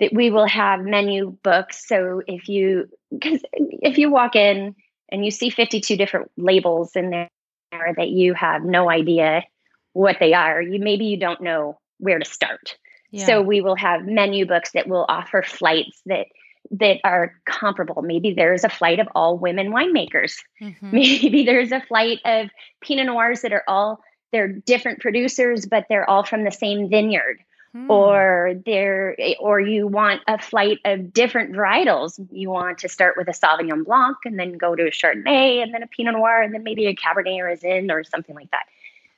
that 0.00 0.12
we 0.12 0.30
will 0.30 0.46
have 0.46 0.80
menu 0.80 1.36
books. 1.42 1.86
So 1.86 2.22
if 2.26 2.48
you 2.48 2.88
because 3.10 3.40
if 3.52 3.98
you 3.98 4.10
walk 4.10 4.36
in 4.36 4.74
and 5.10 5.24
you 5.24 5.30
see 5.30 5.50
52 5.50 5.96
different 5.96 6.30
labels 6.36 6.96
in 6.96 7.10
there 7.10 7.28
that 7.70 8.08
you 8.08 8.34
have 8.34 8.64
no 8.64 8.90
idea 8.90 9.44
what 9.92 10.16
they 10.18 10.34
are, 10.34 10.60
you 10.60 10.78
maybe 10.80 11.06
you 11.06 11.16
don't 11.16 11.40
know 11.40 11.78
where 11.98 12.18
to 12.18 12.24
start. 12.24 12.76
Yeah. 13.10 13.26
So 13.26 13.42
we 13.42 13.60
will 13.60 13.76
have 13.76 14.04
menu 14.04 14.46
books 14.46 14.72
that 14.72 14.88
will 14.88 15.06
offer 15.08 15.42
flights 15.42 16.00
that 16.06 16.26
that 16.72 16.98
are 17.04 17.34
comparable. 17.44 18.02
Maybe 18.02 18.32
there's 18.32 18.64
a 18.64 18.68
flight 18.68 18.98
of 18.98 19.08
all 19.14 19.38
women 19.38 19.70
winemakers. 19.70 20.36
Mm-hmm. 20.60 20.90
Maybe 20.92 21.44
there's 21.44 21.72
a 21.72 21.80
flight 21.80 22.20
of 22.24 22.50
Pinot 22.80 23.06
Noirs 23.06 23.42
that 23.42 23.52
are 23.52 23.64
all 23.68 24.00
they're 24.32 24.48
different 24.48 25.00
producers, 25.00 25.64
but 25.64 25.86
they're 25.88 26.08
all 26.08 26.24
from 26.24 26.42
the 26.42 26.50
same 26.50 26.88
vineyard. 26.88 27.38
Hmm. 27.72 27.90
Or 27.90 28.54
there, 28.66 29.16
or 29.40 29.60
you 29.60 29.86
want 29.86 30.22
a 30.26 30.40
flight 30.40 30.78
of 30.84 31.12
different 31.12 31.54
varietals. 31.54 32.24
You 32.32 32.50
want 32.50 32.78
to 32.78 32.88
start 32.88 33.16
with 33.16 33.28
a 33.28 33.32
Sauvignon 33.32 33.84
Blanc 33.84 34.16
and 34.24 34.38
then 34.38 34.58
go 34.58 34.74
to 34.74 34.84
a 34.84 34.90
Chardonnay 34.90 35.62
and 35.62 35.74
then 35.74 35.82
a 35.82 35.86
Pinot 35.86 36.14
Noir 36.14 36.42
and 36.42 36.54
then 36.54 36.62
maybe 36.62 36.86
a 36.86 36.94
Cabernet 36.94 37.44
Raisin 37.44 37.90
or 37.90 38.04
something 38.04 38.34
like 38.34 38.50
that. 38.50 38.66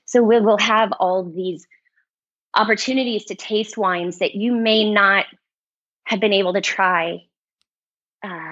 So 0.06 0.22
we 0.22 0.40
will 0.40 0.58
have 0.58 0.92
all 0.92 1.24
these 1.24 1.66
opportunities 2.54 3.26
to 3.26 3.34
taste 3.34 3.76
wines 3.76 4.18
that 4.18 4.34
you 4.34 4.54
may 4.54 4.90
not 4.90 5.26
have 6.04 6.20
been 6.20 6.32
able 6.32 6.54
to 6.54 6.60
try 6.60 7.26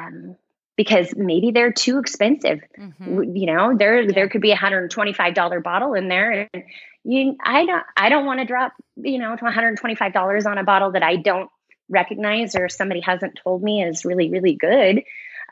um, 0.07 0.37
because 0.77 1.15
maybe 1.17 1.51
they're 1.51 1.73
too 1.73 1.99
expensive. 1.99 2.61
Mm-hmm. 2.79 3.37
You 3.37 3.47
know, 3.47 3.77
there 3.77 4.03
yeah. 4.03 4.13
there 4.13 4.29
could 4.29 4.41
be 4.41 4.51
a 4.53 4.57
hundred 4.57 4.83
and 4.83 4.91
twenty 4.91 5.13
five 5.13 5.35
dollar 5.35 5.61
bottle 5.61 5.95
in 5.95 6.09
there, 6.09 6.49
and 6.53 6.65
you 7.05 7.37
I 7.45 7.65
don't 7.65 7.85
I 7.97 8.09
don't 8.09 8.27
want 8.27 8.41
to 8.41 8.47
drop 8.47 8.73
you 8.97 9.19
know 9.19 9.37
one 9.39 9.53
hundred 9.53 9.69
and 9.69 9.79
twenty 9.79 9.95
five 9.95 10.13
dollars 10.13 10.47
on 10.47 10.59
a 10.59 10.65
bottle 10.65 10.93
that 10.93 11.03
I 11.03 11.17
don't 11.17 11.51
recognize 11.89 12.57
or 12.57 12.69
somebody 12.69 13.01
hasn't 13.01 13.39
told 13.43 13.63
me 13.63 13.83
is 13.83 14.05
really 14.05 14.31
really 14.31 14.55
good. 14.55 15.03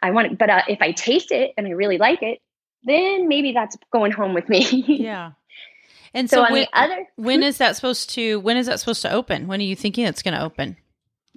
I 0.03 0.11
want, 0.11 0.37
but 0.37 0.51
uh, 0.51 0.63
if 0.69 0.83
I 0.83 0.91
taste 0.91 1.31
it 1.31 1.53
and 1.57 1.67
I 1.67 1.71
really 1.71 1.97
like 1.97 2.23
it, 2.23 2.41
then 2.83 3.29
maybe 3.29 3.53
that's 3.53 3.77
going 3.93 4.11
home 4.11 4.35
with 4.35 4.49
me. 4.49 4.65
yeah. 4.89 5.33
And 6.13 6.29
so, 6.29 6.45
so 6.45 6.53
when, 6.53 6.67
other, 6.73 7.09
when 7.17 7.43
hmm? 7.43 7.51
that 7.59 7.77
supposed 7.77 8.11
to 8.11 8.41
when 8.41 8.57
is 8.57 8.67
that 8.67 8.81
supposed 8.81 9.03
to 9.03 9.13
open? 9.13 9.47
When 9.47 9.61
are 9.61 9.65
you 9.65 9.77
thinking 9.77 10.05
it's 10.05 10.23
going 10.23 10.35
to 10.35 10.43
open? 10.43 10.77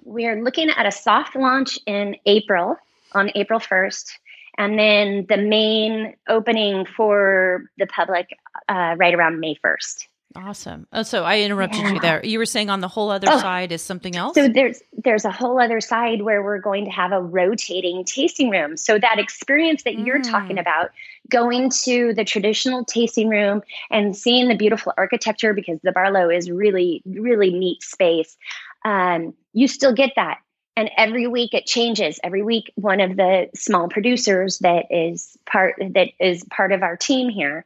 We 0.04 0.26
are 0.26 0.42
looking 0.42 0.70
at 0.70 0.86
a 0.86 0.92
soft 0.92 1.34
launch 1.34 1.78
in 1.86 2.16
April 2.26 2.76
on 3.12 3.30
April 3.34 3.60
1st 3.60 4.10
and 4.58 4.78
then 4.78 5.26
the 5.28 5.36
main 5.36 6.14
opening 6.28 6.86
for 6.86 7.64
the 7.78 7.86
public 7.86 8.38
uh, 8.68 8.94
right 8.98 9.14
around 9.14 9.40
May 9.40 9.56
1st. 9.64 10.06
Awesome. 10.34 10.86
Oh, 10.92 11.02
so 11.02 11.24
I 11.24 11.40
interrupted 11.40 11.80
yeah. 11.80 11.92
you 11.92 12.00
there. 12.00 12.20
You 12.24 12.38
were 12.38 12.46
saying 12.46 12.68
on 12.68 12.80
the 12.80 12.88
whole 12.88 13.10
other 13.10 13.28
oh, 13.30 13.38
side 13.38 13.72
is 13.72 13.80
something 13.80 14.16
else. 14.16 14.34
So 14.34 14.48
there's 14.48 14.82
there's 14.92 15.24
a 15.24 15.30
whole 15.30 15.58
other 15.58 15.80
side 15.80 16.20
where 16.20 16.42
we're 16.42 16.58
going 16.58 16.84
to 16.84 16.90
have 16.90 17.12
a 17.12 17.22
rotating 17.22 18.04
tasting 18.04 18.50
room. 18.50 18.76
So 18.76 18.98
that 18.98 19.18
experience 19.18 19.84
that 19.84 19.94
mm. 19.94 20.06
you're 20.06 20.20
talking 20.20 20.58
about, 20.58 20.90
going 21.30 21.70
to 21.84 22.12
the 22.12 22.24
traditional 22.24 22.84
tasting 22.84 23.30
room 23.30 23.62
and 23.90 24.14
seeing 24.14 24.48
the 24.48 24.56
beautiful 24.56 24.92
architecture 24.98 25.54
because 25.54 25.78
the 25.82 25.92
Barlow 25.92 26.28
is 26.28 26.50
really 26.50 27.02
really 27.06 27.50
neat 27.50 27.82
space. 27.82 28.36
Um, 28.84 29.32
you 29.54 29.68
still 29.68 29.94
get 29.94 30.12
that. 30.16 30.40
And 30.76 30.90
every 30.96 31.26
week 31.26 31.54
it 31.54 31.64
changes. 31.64 32.20
Every 32.22 32.42
week, 32.42 32.70
one 32.74 33.00
of 33.00 33.16
the 33.16 33.48
small 33.54 33.88
producers 33.88 34.58
that 34.58 34.86
is 34.90 35.36
part 35.46 35.76
that 35.78 36.08
is 36.20 36.44
part 36.44 36.72
of 36.72 36.82
our 36.82 36.96
team 36.96 37.30
here 37.30 37.64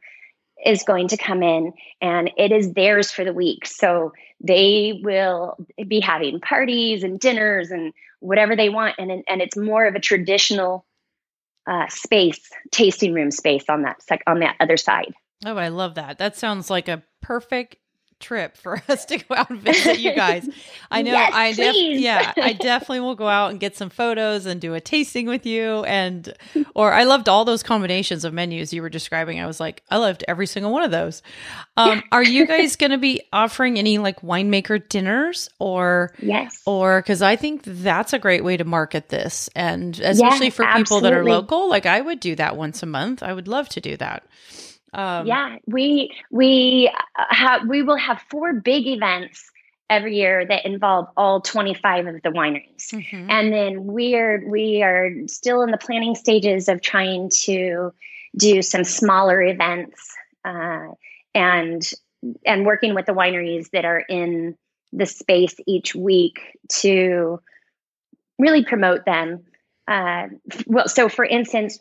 is 0.65 0.83
going 0.83 1.09
to 1.09 1.17
come 1.17 1.43
in 1.43 1.73
and 2.01 2.31
it 2.37 2.51
is 2.51 2.73
theirs 2.73 3.11
for 3.11 3.25
the 3.25 3.33
week. 3.33 3.65
So 3.65 4.13
they 4.39 5.01
will 5.03 5.57
be 5.87 5.99
having 5.99 6.39
parties 6.39 7.03
and 7.03 7.19
dinners 7.19 7.71
and 7.71 7.93
whatever 8.19 8.55
they 8.55 8.69
want. 8.69 8.95
And, 8.97 9.11
and 9.27 9.41
it's 9.41 9.57
more 9.57 9.85
of 9.85 9.95
a 9.95 9.99
traditional 9.99 10.85
uh, 11.67 11.87
space, 11.89 12.39
tasting 12.71 13.13
room 13.13 13.31
space 13.31 13.65
on 13.69 13.83
that 13.83 14.01
on 14.25 14.39
that 14.39 14.55
other 14.59 14.77
side. 14.77 15.13
Oh, 15.45 15.57
I 15.57 15.69
love 15.69 15.95
that. 15.95 16.17
That 16.17 16.35
sounds 16.35 16.69
like 16.69 16.87
a 16.87 17.03
perfect 17.21 17.77
trip 18.21 18.55
for 18.57 18.81
us 18.89 19.05
to 19.05 19.17
go 19.17 19.35
out 19.35 19.49
and 19.49 19.61
visit 19.61 19.99
you 19.99 20.13
guys. 20.15 20.47
I 20.89 21.01
know 21.03 21.11
yes, 21.11 21.33
I 21.33 21.53
def- 21.53 21.75
yeah, 21.75 22.33
I 22.37 22.53
definitely 22.59 23.01
will 23.01 23.15
go 23.15 23.27
out 23.27 23.51
and 23.51 23.59
get 23.59 23.75
some 23.75 23.89
photos 23.89 24.45
and 24.45 24.61
do 24.61 24.73
a 24.73 24.81
tasting 24.81 25.27
with 25.27 25.45
you 25.45 25.83
and 25.83 26.33
or 26.75 26.93
I 26.93 27.03
loved 27.03 27.27
all 27.27 27.45
those 27.45 27.63
combinations 27.63 28.23
of 28.23 28.33
menus 28.33 28.73
you 28.73 28.81
were 28.81 28.89
describing. 28.89 29.39
I 29.39 29.45
was 29.45 29.59
like, 29.59 29.83
I 29.89 29.97
loved 29.97 30.23
every 30.27 30.47
single 30.47 30.71
one 30.71 30.83
of 30.83 30.91
those. 30.91 31.21
Um, 31.77 32.03
are 32.11 32.23
you 32.23 32.45
guys 32.45 32.75
going 32.75 32.91
to 32.91 32.97
be 32.97 33.21
offering 33.33 33.77
any 33.77 33.97
like 33.97 34.21
winemaker 34.21 34.87
dinners 34.87 35.49
or 35.59 36.13
Yes. 36.19 36.61
Or 36.65 37.01
cuz 37.01 37.21
I 37.21 37.35
think 37.35 37.63
that's 37.63 38.13
a 38.13 38.19
great 38.19 38.43
way 38.43 38.57
to 38.57 38.63
market 38.63 39.09
this 39.09 39.49
and 39.55 39.99
especially 39.99 40.49
for 40.49 40.63
people 40.63 40.81
absolutely. 40.81 41.09
that 41.09 41.17
are 41.17 41.23
local, 41.25 41.69
like 41.69 41.85
I 41.85 42.01
would 42.01 42.19
do 42.19 42.35
that 42.35 42.55
once 42.55 42.83
a 42.83 42.85
month. 42.85 43.23
I 43.23 43.33
would 43.33 43.47
love 43.47 43.69
to 43.69 43.81
do 43.81 43.97
that. 43.97 44.23
Um, 44.93 45.25
yeah, 45.25 45.57
we 45.65 46.11
we 46.31 46.91
uh, 47.17 47.23
have 47.29 47.67
we 47.67 47.81
will 47.83 47.97
have 47.97 48.21
four 48.29 48.53
big 48.53 48.87
events 48.87 49.49
every 49.89 50.15
year 50.15 50.45
that 50.45 50.65
involve 50.65 51.07
all 51.17 51.41
25 51.41 52.07
of 52.07 52.21
the 52.21 52.29
wineries. 52.29 52.91
Mm-hmm. 52.93 53.29
And 53.29 53.53
then 53.53 53.85
we're 53.85 54.49
we 54.49 54.81
are 54.83 55.11
still 55.27 55.61
in 55.63 55.71
the 55.71 55.77
planning 55.77 56.15
stages 56.15 56.69
of 56.69 56.81
trying 56.81 57.29
to 57.43 57.93
do 58.37 58.61
some 58.61 58.83
smaller 58.83 59.41
events 59.41 60.13
uh, 60.45 60.87
and 61.35 61.89
and 62.45 62.65
working 62.65 62.95
with 62.95 63.05
the 63.05 63.13
wineries 63.13 63.69
that 63.71 63.85
are 63.85 63.99
in 63.99 64.55
the 64.93 65.05
space 65.05 65.55
each 65.67 65.95
week 65.95 66.39
to 66.69 67.41
really 68.37 68.63
promote 68.63 69.05
them. 69.05 69.43
Uh, 69.87 70.27
well, 70.67 70.87
so 70.87 71.09
for 71.09 71.25
instance, 71.25 71.79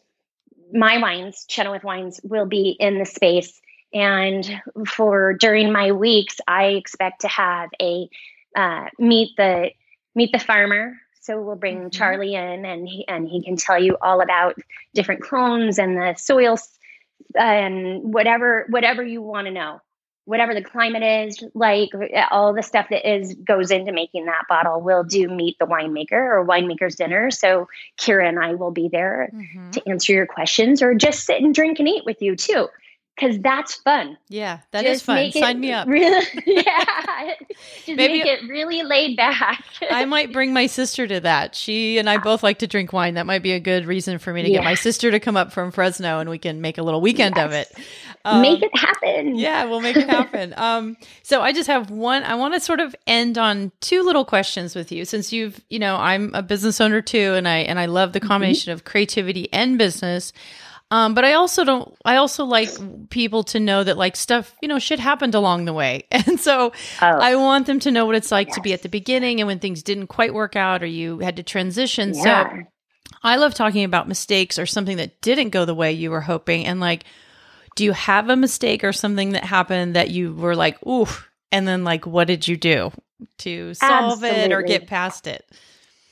my 0.72 0.98
wines, 0.98 1.44
Chenoweth 1.48 1.84
wines, 1.84 2.20
will 2.22 2.46
be 2.46 2.76
in 2.78 2.98
the 2.98 3.06
space. 3.06 3.60
And 3.92 4.62
for 4.86 5.34
during 5.34 5.72
my 5.72 5.92
weeks, 5.92 6.36
I 6.46 6.66
expect 6.66 7.22
to 7.22 7.28
have 7.28 7.70
a 7.80 8.08
uh, 8.56 8.86
meet 8.98 9.36
the 9.36 9.70
meet 10.14 10.32
the 10.32 10.38
farmer. 10.38 10.96
So 11.22 11.40
we'll 11.40 11.56
bring 11.56 11.78
mm-hmm. 11.78 11.88
Charlie 11.90 12.34
in, 12.34 12.64
and 12.64 12.88
he 12.88 13.06
and 13.08 13.28
he 13.28 13.42
can 13.42 13.56
tell 13.56 13.82
you 13.82 13.96
all 14.00 14.20
about 14.20 14.56
different 14.94 15.22
clones 15.22 15.78
and 15.78 15.96
the 15.96 16.14
soils 16.16 16.68
and 17.34 18.14
whatever 18.14 18.66
whatever 18.70 19.02
you 19.02 19.22
want 19.22 19.46
to 19.46 19.52
know 19.52 19.80
whatever 20.24 20.54
the 20.54 20.62
climate 20.62 21.02
is 21.02 21.42
like 21.54 21.90
all 22.30 22.54
the 22.54 22.62
stuff 22.62 22.86
that 22.90 23.08
is 23.08 23.34
goes 23.34 23.70
into 23.70 23.92
making 23.92 24.26
that 24.26 24.44
bottle 24.48 24.80
we'll 24.80 25.04
do 25.04 25.28
meet 25.28 25.58
the 25.58 25.66
winemaker 25.66 26.12
or 26.12 26.46
winemaker's 26.46 26.94
dinner 26.94 27.30
so 27.30 27.68
kira 27.98 28.28
and 28.28 28.38
i 28.38 28.54
will 28.54 28.70
be 28.70 28.88
there 28.88 29.30
mm-hmm. 29.34 29.70
to 29.70 29.88
answer 29.88 30.12
your 30.12 30.26
questions 30.26 30.82
or 30.82 30.94
just 30.94 31.24
sit 31.24 31.42
and 31.42 31.54
drink 31.54 31.78
and 31.78 31.88
eat 31.88 32.04
with 32.04 32.20
you 32.20 32.36
too 32.36 32.68
because 33.20 33.38
that's 33.40 33.74
fun. 33.74 34.16
Yeah, 34.28 34.60
that 34.70 34.84
Just 34.84 34.96
is 34.96 35.02
fun. 35.02 35.32
Sign 35.32 35.60
me 35.60 35.72
up. 35.72 35.86
Really, 35.86 36.26
yeah. 36.46 36.64
Just 37.86 37.96
Maybe, 37.96 38.18
make 38.18 38.26
it 38.26 38.48
really 38.48 38.82
laid 38.82 39.16
back. 39.16 39.62
I 39.90 40.04
might 40.04 40.32
bring 40.32 40.52
my 40.52 40.66
sister 40.66 41.06
to 41.06 41.20
that. 41.20 41.54
She 41.54 41.98
and 41.98 42.08
I 42.08 42.18
both 42.18 42.42
like 42.42 42.60
to 42.60 42.66
drink 42.66 42.92
wine. 42.92 43.14
That 43.14 43.26
might 43.26 43.42
be 43.42 43.52
a 43.52 43.60
good 43.60 43.86
reason 43.86 44.18
for 44.18 44.32
me 44.32 44.42
to 44.42 44.48
yeah. 44.48 44.58
get 44.58 44.64
my 44.64 44.74
sister 44.74 45.10
to 45.10 45.20
come 45.20 45.36
up 45.36 45.52
from 45.52 45.70
Fresno 45.70 46.20
and 46.20 46.30
we 46.30 46.38
can 46.38 46.60
make 46.60 46.78
a 46.78 46.82
little 46.82 47.00
weekend 47.00 47.36
yes. 47.36 47.44
of 47.44 47.52
it. 47.52 47.86
Um, 48.24 48.42
make 48.42 48.62
it 48.62 48.76
happen. 48.76 49.36
Yeah, 49.36 49.64
we'll 49.64 49.80
make 49.80 49.96
it 49.96 50.08
happen. 50.08 50.54
um, 50.56 50.96
so 51.22 51.40
I 51.40 51.52
just 51.52 51.68
have 51.68 51.90
one. 51.90 52.22
I 52.22 52.34
want 52.34 52.54
to 52.54 52.60
sort 52.60 52.80
of 52.80 52.94
end 53.06 53.38
on 53.38 53.72
two 53.80 54.02
little 54.02 54.24
questions 54.24 54.74
with 54.74 54.92
you, 54.92 55.04
since 55.04 55.32
you've, 55.32 55.60
you 55.70 55.78
know, 55.78 55.96
I'm 55.96 56.34
a 56.34 56.42
business 56.42 56.80
owner 56.80 57.00
too, 57.00 57.34
and 57.34 57.48
I 57.48 57.58
and 57.58 57.78
I 57.78 57.86
love 57.86 58.12
the 58.12 58.20
mm-hmm. 58.20 58.28
combination 58.28 58.70
mm-hmm. 58.70 58.78
of 58.78 58.84
creativity 58.84 59.50
and 59.52 59.78
business. 59.78 60.32
Um, 60.92 61.14
but 61.14 61.25
I 61.25 61.35
also 61.35 61.62
don't. 61.62 61.94
I 62.04 62.16
also 62.16 62.44
like 62.44 62.70
people 63.11 63.44
to 63.44 63.61
know 63.61 63.85
that 63.85 63.97
like 63.97 64.16
stuff, 64.16 64.54
you 64.61 64.66
know, 64.66 64.80
shit 64.80 64.99
happened 64.99 65.37
along 65.37 65.64
the 65.64 65.73
way, 65.73 66.04
and 66.11 66.40
so 66.40 66.73
oh. 67.00 67.06
I 67.06 67.37
want 67.37 67.66
them 67.66 67.78
to 67.80 67.90
know 67.92 68.06
what 68.06 68.16
it's 68.16 68.32
like 68.32 68.49
yes. 68.49 68.56
to 68.56 68.61
be 68.61 68.73
at 68.73 68.82
the 68.82 68.88
beginning 68.88 69.40
and 69.40 69.47
when 69.47 69.61
things 69.61 69.82
didn't 69.85 70.09
quite 70.09 70.35
work 70.35 70.56
out 70.56 70.82
or 70.82 70.87
you 70.87 71.20
had 71.20 71.37
to 71.37 71.44
transition. 71.44 72.12
Yeah. 72.14 72.50
So 72.50 72.62
I 73.23 73.37
love 73.37 73.54
talking 73.54 73.85
about 73.85 74.09
mistakes 74.09 74.59
or 74.59 74.66
something 74.66 74.97
that 74.97 75.20
didn't 75.20 75.50
go 75.50 75.64
the 75.64 75.75
way 75.75 75.92
you 75.92 76.11
were 76.11 76.23
hoping, 76.23 76.66
and 76.66 76.80
like, 76.80 77.04
do 77.76 77.85
you 77.85 77.92
have 77.92 78.28
a 78.28 78.37
mistake 78.37 78.82
or 78.82 78.92
something 78.92 79.30
that 79.30 79.44
happened 79.44 79.94
that 79.94 80.11
you 80.11 80.35
were 80.35 80.56
like, 80.56 80.85
ooh, 80.85 81.06
and 81.52 81.68
then 81.68 81.85
like, 81.85 82.04
what 82.04 82.26
did 82.26 82.49
you 82.49 82.56
do 82.56 82.90
to 83.38 83.75
solve 83.75 84.25
Absolutely. 84.25 84.40
it 84.40 84.52
or 84.52 84.62
get 84.62 84.88
past 84.88 85.28
it? 85.28 85.49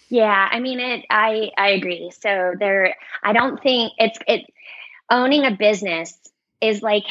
Yeah, 0.08 0.48
I 0.50 0.60
mean 0.60 0.80
it. 0.80 1.04
I 1.10 1.50
I 1.58 1.70
agree. 1.70 2.10
So 2.18 2.54
there, 2.58 2.94
I 3.22 3.32
don't 3.32 3.62
think 3.62 3.92
it's 3.98 4.18
it 4.26 4.46
owning 5.10 5.44
a 5.44 5.50
business 5.50 6.18
is 6.60 6.82
like 6.82 7.04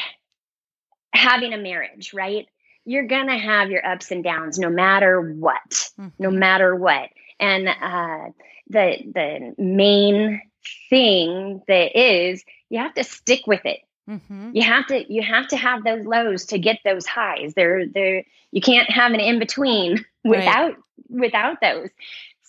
having 1.14 1.54
a 1.54 1.58
marriage, 1.58 2.14
right? 2.14 2.48
You're 2.86 3.08
going 3.08 3.28
to 3.28 3.38
have 3.38 3.70
your 3.70 3.86
ups 3.86 4.12
and 4.12 4.24
downs 4.24 4.58
no 4.58 4.70
matter 4.70 5.20
what, 5.22 5.70
mm-hmm. 5.72 6.08
no 6.20 6.32
matter 6.32 6.76
what. 6.76 7.10
And 7.40 7.68
uh, 7.68 8.32
the 8.70 8.98
the 9.14 9.56
main 9.58 10.42
thing 10.90 11.62
that 11.68 12.00
is 12.00 12.44
you 12.70 12.80
have 12.80 12.94
to 12.96 13.04
stick 13.04 13.48
with 13.48 13.66
it. 13.66 13.80
Mm-hmm. 14.10 14.52
You 14.54 14.64
have 14.64 14.88
to 14.88 15.14
you 15.14 15.22
have 15.22 15.48
to 15.50 15.58
have 15.58 15.84
those 15.84 16.06
lows 16.06 16.46
to 16.48 16.60
get 16.60 16.80
those 16.86 17.06
highs. 17.06 17.54
They're 17.56 17.86
they 17.86 18.26
you 18.52 18.62
can't 18.62 18.90
have 18.90 19.12
an 19.12 19.20
in 19.20 19.40
between 19.40 20.06
without 20.24 20.74
right. 20.74 20.76
without 21.10 21.62
those. 21.62 21.90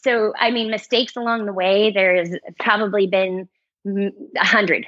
So 0.05 0.33
I 0.39 0.53
mean, 0.53 0.71
mistakes 0.71 1.17
along 1.17 1.47
the 1.47 1.53
way. 1.53 1.91
There 1.91 2.17
has 2.17 2.37
probably 2.61 3.09
been 3.09 3.49
a 3.87 4.47
hundred 4.47 4.87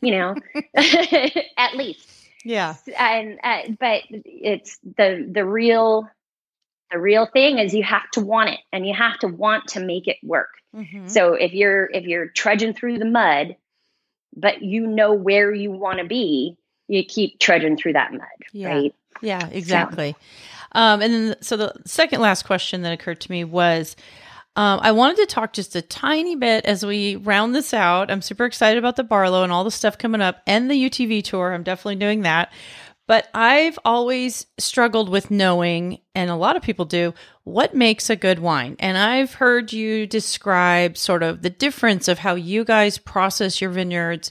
you 0.00 0.12
know, 0.12 0.34
at 1.56 1.76
least. 1.76 2.08
Yeah. 2.44 2.74
And 2.98 3.38
uh, 3.42 3.62
but 3.78 4.02
it's 4.10 4.78
the 4.82 5.26
the 5.30 5.44
real 5.44 6.08
the 6.90 6.98
real 6.98 7.26
thing 7.26 7.58
is 7.58 7.74
you 7.74 7.82
have 7.82 8.08
to 8.12 8.20
want 8.20 8.50
it 8.50 8.60
and 8.72 8.86
you 8.86 8.94
have 8.94 9.18
to 9.20 9.28
want 9.28 9.68
to 9.68 9.80
make 9.80 10.06
it 10.06 10.16
work. 10.22 10.50
Mm-hmm. 10.76 11.08
So 11.08 11.34
if 11.34 11.52
you're 11.52 11.86
if 11.92 12.04
you're 12.04 12.28
trudging 12.28 12.74
through 12.74 12.98
the 12.98 13.04
mud, 13.04 13.56
but 14.36 14.62
you 14.62 14.86
know 14.86 15.14
where 15.14 15.52
you 15.52 15.70
want 15.70 15.98
to 15.98 16.04
be, 16.04 16.56
you 16.88 17.04
keep 17.04 17.38
trudging 17.38 17.76
through 17.76 17.94
that 17.94 18.12
mud, 18.12 18.20
yeah. 18.52 18.68
right? 18.68 18.94
Yeah, 19.22 19.48
exactly. 19.48 20.12
So. 20.12 20.18
Um, 20.80 21.02
and 21.02 21.14
then, 21.14 21.36
so 21.40 21.56
the 21.56 21.72
second 21.84 22.20
last 22.20 22.44
question 22.44 22.82
that 22.82 22.92
occurred 22.92 23.20
to 23.20 23.30
me 23.30 23.44
was, 23.44 23.94
um, 24.56 24.80
I 24.82 24.92
wanted 24.92 25.16
to 25.16 25.26
talk 25.26 25.52
just 25.52 25.74
a 25.74 25.82
tiny 25.82 26.36
bit 26.36 26.64
as 26.64 26.86
we 26.86 27.16
round 27.16 27.54
this 27.54 27.74
out. 27.74 28.10
I'm 28.10 28.22
super 28.22 28.44
excited 28.44 28.78
about 28.78 28.96
the 28.96 29.02
Barlow 29.02 29.42
and 29.42 29.52
all 29.52 29.64
the 29.64 29.70
stuff 29.70 29.98
coming 29.98 30.20
up 30.20 30.42
and 30.46 30.70
the 30.70 30.90
UTV 30.90 31.24
tour. 31.24 31.52
I'm 31.52 31.64
definitely 31.64 31.96
doing 31.96 32.22
that. 32.22 32.52
But 33.06 33.28
I've 33.34 33.78
always 33.84 34.46
struggled 34.56 35.10
with 35.10 35.30
knowing, 35.30 35.98
and 36.14 36.30
a 36.30 36.36
lot 36.36 36.56
of 36.56 36.62
people 36.62 36.86
do, 36.86 37.12
what 37.42 37.74
makes 37.74 38.08
a 38.08 38.16
good 38.16 38.38
wine. 38.38 38.76
And 38.78 38.96
I've 38.96 39.34
heard 39.34 39.72
you 39.72 40.06
describe 40.06 40.96
sort 40.96 41.22
of 41.22 41.42
the 41.42 41.50
difference 41.50 42.08
of 42.08 42.20
how 42.20 42.34
you 42.34 42.64
guys 42.64 42.96
process 42.96 43.60
your 43.60 43.70
vineyards 43.70 44.30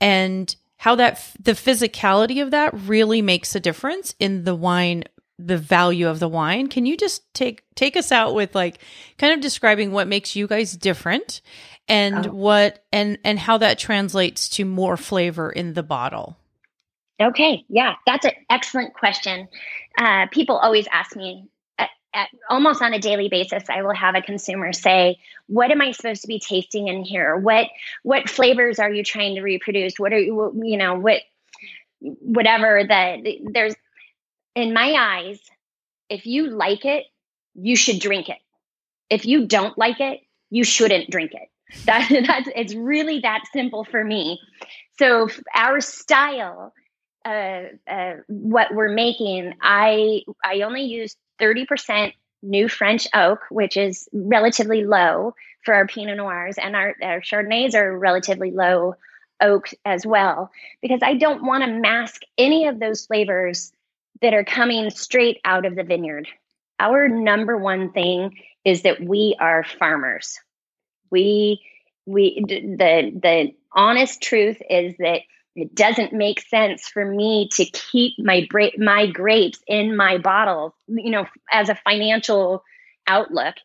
and 0.00 0.54
how 0.76 0.94
that 0.96 1.28
the 1.40 1.52
physicality 1.52 2.42
of 2.42 2.50
that 2.52 2.72
really 2.74 3.22
makes 3.22 3.54
a 3.54 3.60
difference 3.60 4.14
in 4.20 4.44
the 4.44 4.54
wine 4.54 5.04
the 5.38 5.58
value 5.58 6.08
of 6.08 6.20
the 6.20 6.28
wine. 6.28 6.68
Can 6.68 6.86
you 6.86 6.96
just 6.96 7.22
take 7.34 7.64
take 7.74 7.96
us 7.96 8.12
out 8.12 8.34
with 8.34 8.54
like 8.54 8.78
kind 9.18 9.32
of 9.32 9.40
describing 9.40 9.92
what 9.92 10.08
makes 10.08 10.36
you 10.36 10.46
guys 10.46 10.76
different 10.76 11.40
and 11.88 12.28
oh. 12.28 12.30
what 12.30 12.84
and 12.92 13.18
and 13.24 13.38
how 13.38 13.58
that 13.58 13.78
translates 13.78 14.48
to 14.50 14.64
more 14.64 14.96
flavor 14.96 15.50
in 15.50 15.74
the 15.74 15.82
bottle? 15.82 16.36
Okay, 17.20 17.64
yeah, 17.68 17.94
that's 18.06 18.24
an 18.24 18.32
excellent 18.50 18.94
question. 18.94 19.48
Uh, 19.96 20.26
people 20.32 20.56
always 20.56 20.88
ask 20.90 21.14
me 21.14 21.48
at, 21.78 21.90
at, 22.12 22.28
almost 22.50 22.82
on 22.82 22.92
a 22.92 22.98
daily 22.98 23.28
basis. 23.28 23.62
I 23.68 23.82
will 23.82 23.94
have 23.94 24.16
a 24.16 24.22
consumer 24.22 24.72
say, 24.72 25.18
"What 25.46 25.70
am 25.70 25.80
I 25.80 25.92
supposed 25.92 26.22
to 26.22 26.28
be 26.28 26.40
tasting 26.40 26.88
in 26.88 27.04
here? 27.04 27.36
What 27.36 27.68
what 28.02 28.28
flavors 28.28 28.78
are 28.78 28.90
you 28.90 29.04
trying 29.04 29.36
to 29.36 29.42
reproduce? 29.42 29.98
What 29.98 30.12
are 30.12 30.18
you 30.18 30.60
you 30.64 30.76
know 30.76 30.94
what 30.94 31.22
whatever 32.00 32.82
that 32.86 33.20
there's 33.52 33.74
in 34.54 34.72
my 34.72 34.92
eyes, 34.92 35.40
if 36.08 36.26
you 36.26 36.50
like 36.50 36.84
it, 36.84 37.04
you 37.54 37.76
should 37.76 38.00
drink 38.00 38.28
it. 38.28 38.38
If 39.10 39.26
you 39.26 39.46
don't 39.46 39.76
like 39.78 40.00
it, 40.00 40.20
you 40.50 40.64
shouldn't 40.64 41.10
drink 41.10 41.32
it. 41.34 41.48
That 41.86 42.08
that's 42.08 42.48
it's 42.54 42.74
really 42.74 43.20
that 43.20 43.42
simple 43.52 43.84
for 43.84 44.04
me. 44.04 44.38
So 44.98 45.28
our 45.56 45.80
style, 45.80 46.72
uh, 47.24 47.62
uh, 47.88 48.14
what 48.28 48.72
we're 48.72 48.92
making, 48.92 49.54
I 49.60 50.22
I 50.44 50.60
only 50.60 50.82
use 50.82 51.16
thirty 51.40 51.66
percent 51.66 52.14
new 52.42 52.68
French 52.68 53.08
oak, 53.12 53.40
which 53.50 53.76
is 53.76 54.08
relatively 54.12 54.84
low 54.84 55.34
for 55.64 55.74
our 55.74 55.86
Pinot 55.86 56.16
Noirs, 56.18 56.58
and 56.58 56.76
our, 56.76 56.94
our 57.02 57.20
Chardonnays 57.20 57.74
are 57.74 57.98
relatively 57.98 58.50
low 58.52 58.94
oak 59.40 59.70
as 59.84 60.06
well, 60.06 60.50
because 60.80 61.00
I 61.02 61.14
don't 61.14 61.44
want 61.44 61.64
to 61.64 61.70
mask 61.70 62.22
any 62.38 62.66
of 62.66 62.78
those 62.78 63.06
flavors 63.06 63.72
that 64.24 64.32
are 64.32 64.44
coming 64.44 64.88
straight 64.88 65.38
out 65.44 65.66
of 65.66 65.76
the 65.76 65.82
vineyard. 65.82 66.26
Our 66.80 67.08
number 67.08 67.58
one 67.58 67.92
thing 67.92 68.38
is 68.64 68.80
that 68.82 68.98
we 68.98 69.36
are 69.38 69.64
farmers. 69.64 70.40
We 71.10 71.60
we 72.06 72.42
the 72.48 73.12
the 73.22 73.54
honest 73.70 74.22
truth 74.22 74.56
is 74.70 74.94
that 74.98 75.20
it 75.54 75.74
doesn't 75.74 76.14
make 76.14 76.40
sense 76.40 76.88
for 76.88 77.04
me 77.04 77.50
to 77.52 77.66
keep 77.66 78.14
my 78.18 78.48
my 78.78 79.06
grapes 79.06 79.58
in 79.66 79.94
my 79.94 80.16
bottle, 80.16 80.74
you 80.88 81.10
know, 81.10 81.26
as 81.52 81.68
a 81.68 81.74
financial 81.74 82.64
outlook. 83.06 83.56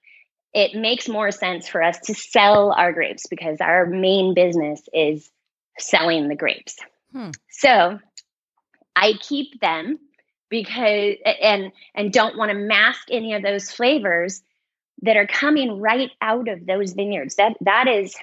It 0.54 0.76
makes 0.76 1.08
more 1.08 1.32
sense 1.32 1.70
for 1.70 1.82
us 1.82 2.00
to 2.02 2.14
sell 2.14 2.74
our 2.74 2.92
grapes 2.92 3.28
because 3.30 3.62
our 3.62 3.86
main 3.86 4.34
business 4.34 4.82
is 4.92 5.30
selling 5.78 6.28
the 6.28 6.36
grapes. 6.36 6.76
Hmm. 7.14 7.30
So 7.50 8.00
I 8.94 9.14
keep 9.22 9.62
them 9.62 10.00
because 10.50 11.16
and 11.42 11.72
and 11.96 12.12
don't 12.12 12.38
want 12.38 12.52
to 12.52 12.58
mask 12.58 13.08
any 13.10 13.34
of 13.34 13.44
those 13.44 13.72
flavors 13.72 14.42
that 15.02 15.18
are 15.18 15.28
coming 15.28 15.80
right 15.80 16.12
out 16.22 16.48
of 16.48 16.66
those 16.66 16.94
vineyards. 16.94 17.36
That 17.36 17.56
that 17.62 17.88
is 17.88 18.16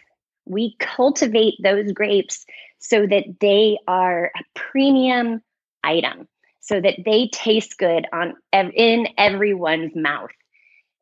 we 0.44 0.76
cultivate 0.78 1.54
those 1.62 1.92
grapes 1.92 2.44
so 2.78 3.06
that 3.06 3.24
they 3.40 3.78
are 3.88 4.26
a 4.26 4.40
premium 4.54 5.42
item 5.82 6.28
so 6.66 6.80
that 6.80 6.96
they 7.04 7.28
taste 7.28 7.78
good 7.78 8.06
on 8.12 8.34
in 8.52 9.06
everyone's 9.16 9.94
mouth. 9.94 10.30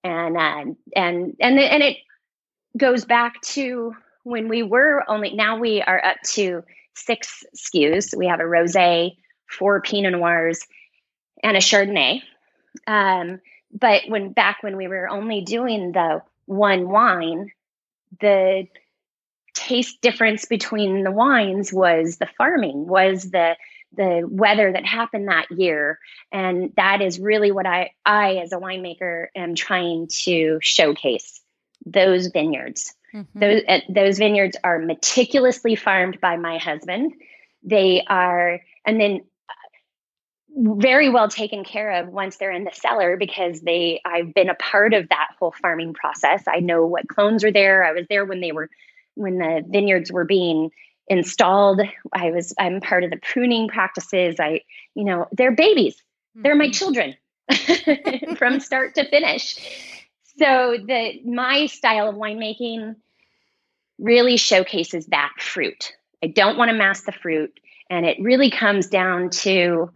And 0.02 0.36
uh, 0.36 0.74
and 0.94 1.36
and 1.40 1.58
and 1.58 1.82
it 1.82 1.96
goes 2.76 3.06
back 3.06 3.40
to 3.40 3.94
when 4.24 4.48
we 4.48 4.62
were 4.62 5.02
only 5.08 5.34
now 5.34 5.58
we 5.58 5.80
are 5.80 6.04
up 6.04 6.18
to 6.24 6.62
six 6.94 7.42
SKUs 7.56 8.16
we 8.16 8.26
have 8.26 8.40
a 8.40 8.44
rosé 8.44 9.16
four 9.48 9.80
pinot 9.80 10.12
noirs 10.12 10.60
and 11.44 11.56
a 11.56 11.60
Chardonnay. 11.60 12.22
Um, 12.88 13.40
but 13.72 14.02
when 14.08 14.32
back 14.32 14.62
when 14.62 14.76
we 14.76 14.88
were 14.88 15.08
only 15.08 15.42
doing 15.42 15.92
the 15.92 16.22
one 16.46 16.88
wine, 16.88 17.52
the 18.20 18.66
taste 19.52 20.00
difference 20.00 20.46
between 20.46 21.04
the 21.04 21.12
wines 21.12 21.72
was 21.72 22.16
the 22.16 22.28
farming, 22.38 22.88
was 22.88 23.30
the 23.30 23.56
the 23.96 24.26
weather 24.28 24.72
that 24.72 24.84
happened 24.84 25.28
that 25.28 25.48
year, 25.52 26.00
and 26.32 26.72
that 26.76 27.00
is 27.00 27.20
really 27.20 27.52
what 27.52 27.66
I 27.66 27.90
I 28.04 28.36
as 28.36 28.52
a 28.52 28.56
winemaker 28.56 29.26
am 29.36 29.54
trying 29.54 30.08
to 30.24 30.58
showcase 30.60 31.40
those 31.86 32.28
vineyards. 32.28 32.94
Mm-hmm. 33.14 33.38
Those 33.38 33.62
uh, 33.68 33.80
those 33.88 34.18
vineyards 34.18 34.56
are 34.64 34.78
meticulously 34.78 35.76
farmed 35.76 36.20
by 36.20 36.36
my 36.36 36.58
husband. 36.58 37.12
They 37.62 38.02
are, 38.06 38.60
and 38.84 39.00
then 39.00 39.22
very 40.56 41.08
well 41.08 41.28
taken 41.28 41.64
care 41.64 41.90
of 41.90 42.08
once 42.08 42.36
they're 42.36 42.52
in 42.52 42.64
the 42.64 42.72
cellar 42.72 43.16
because 43.16 43.60
they 43.62 44.00
I've 44.04 44.32
been 44.34 44.48
a 44.48 44.54
part 44.54 44.94
of 44.94 45.08
that 45.08 45.28
whole 45.38 45.54
farming 45.60 45.94
process. 45.94 46.44
I 46.46 46.60
know 46.60 46.86
what 46.86 47.08
clones 47.08 47.44
are 47.44 47.52
there. 47.52 47.84
I 47.84 47.92
was 47.92 48.06
there 48.08 48.24
when 48.24 48.40
they 48.40 48.52
were 48.52 48.70
when 49.14 49.38
the 49.38 49.64
vineyards 49.66 50.12
were 50.12 50.24
being 50.24 50.70
installed. 51.08 51.80
I 52.12 52.30
was 52.30 52.54
I'm 52.58 52.80
part 52.80 53.04
of 53.04 53.10
the 53.10 53.16
pruning 53.16 53.68
practices. 53.68 54.36
I, 54.38 54.60
you 54.94 55.04
know, 55.04 55.26
they're 55.32 55.54
babies. 55.54 55.96
They're 56.36 56.54
my 56.54 56.66
mm-hmm. 56.66 56.72
children 56.72 58.36
from 58.36 58.60
start 58.60 58.94
to 58.96 59.08
finish. 59.08 59.56
So 60.38 60.76
the 60.84 61.20
my 61.24 61.66
style 61.66 62.08
of 62.08 62.16
winemaking 62.16 62.96
really 63.98 64.36
showcases 64.36 65.06
that 65.06 65.32
fruit. 65.38 65.92
I 66.22 66.28
don't 66.28 66.56
want 66.56 66.70
to 66.70 66.76
mask 66.76 67.06
the 67.06 67.12
fruit. 67.12 67.58
And 67.90 68.06
it 68.06 68.16
really 68.20 68.50
comes 68.50 68.88
down 68.88 69.30
to 69.30 69.90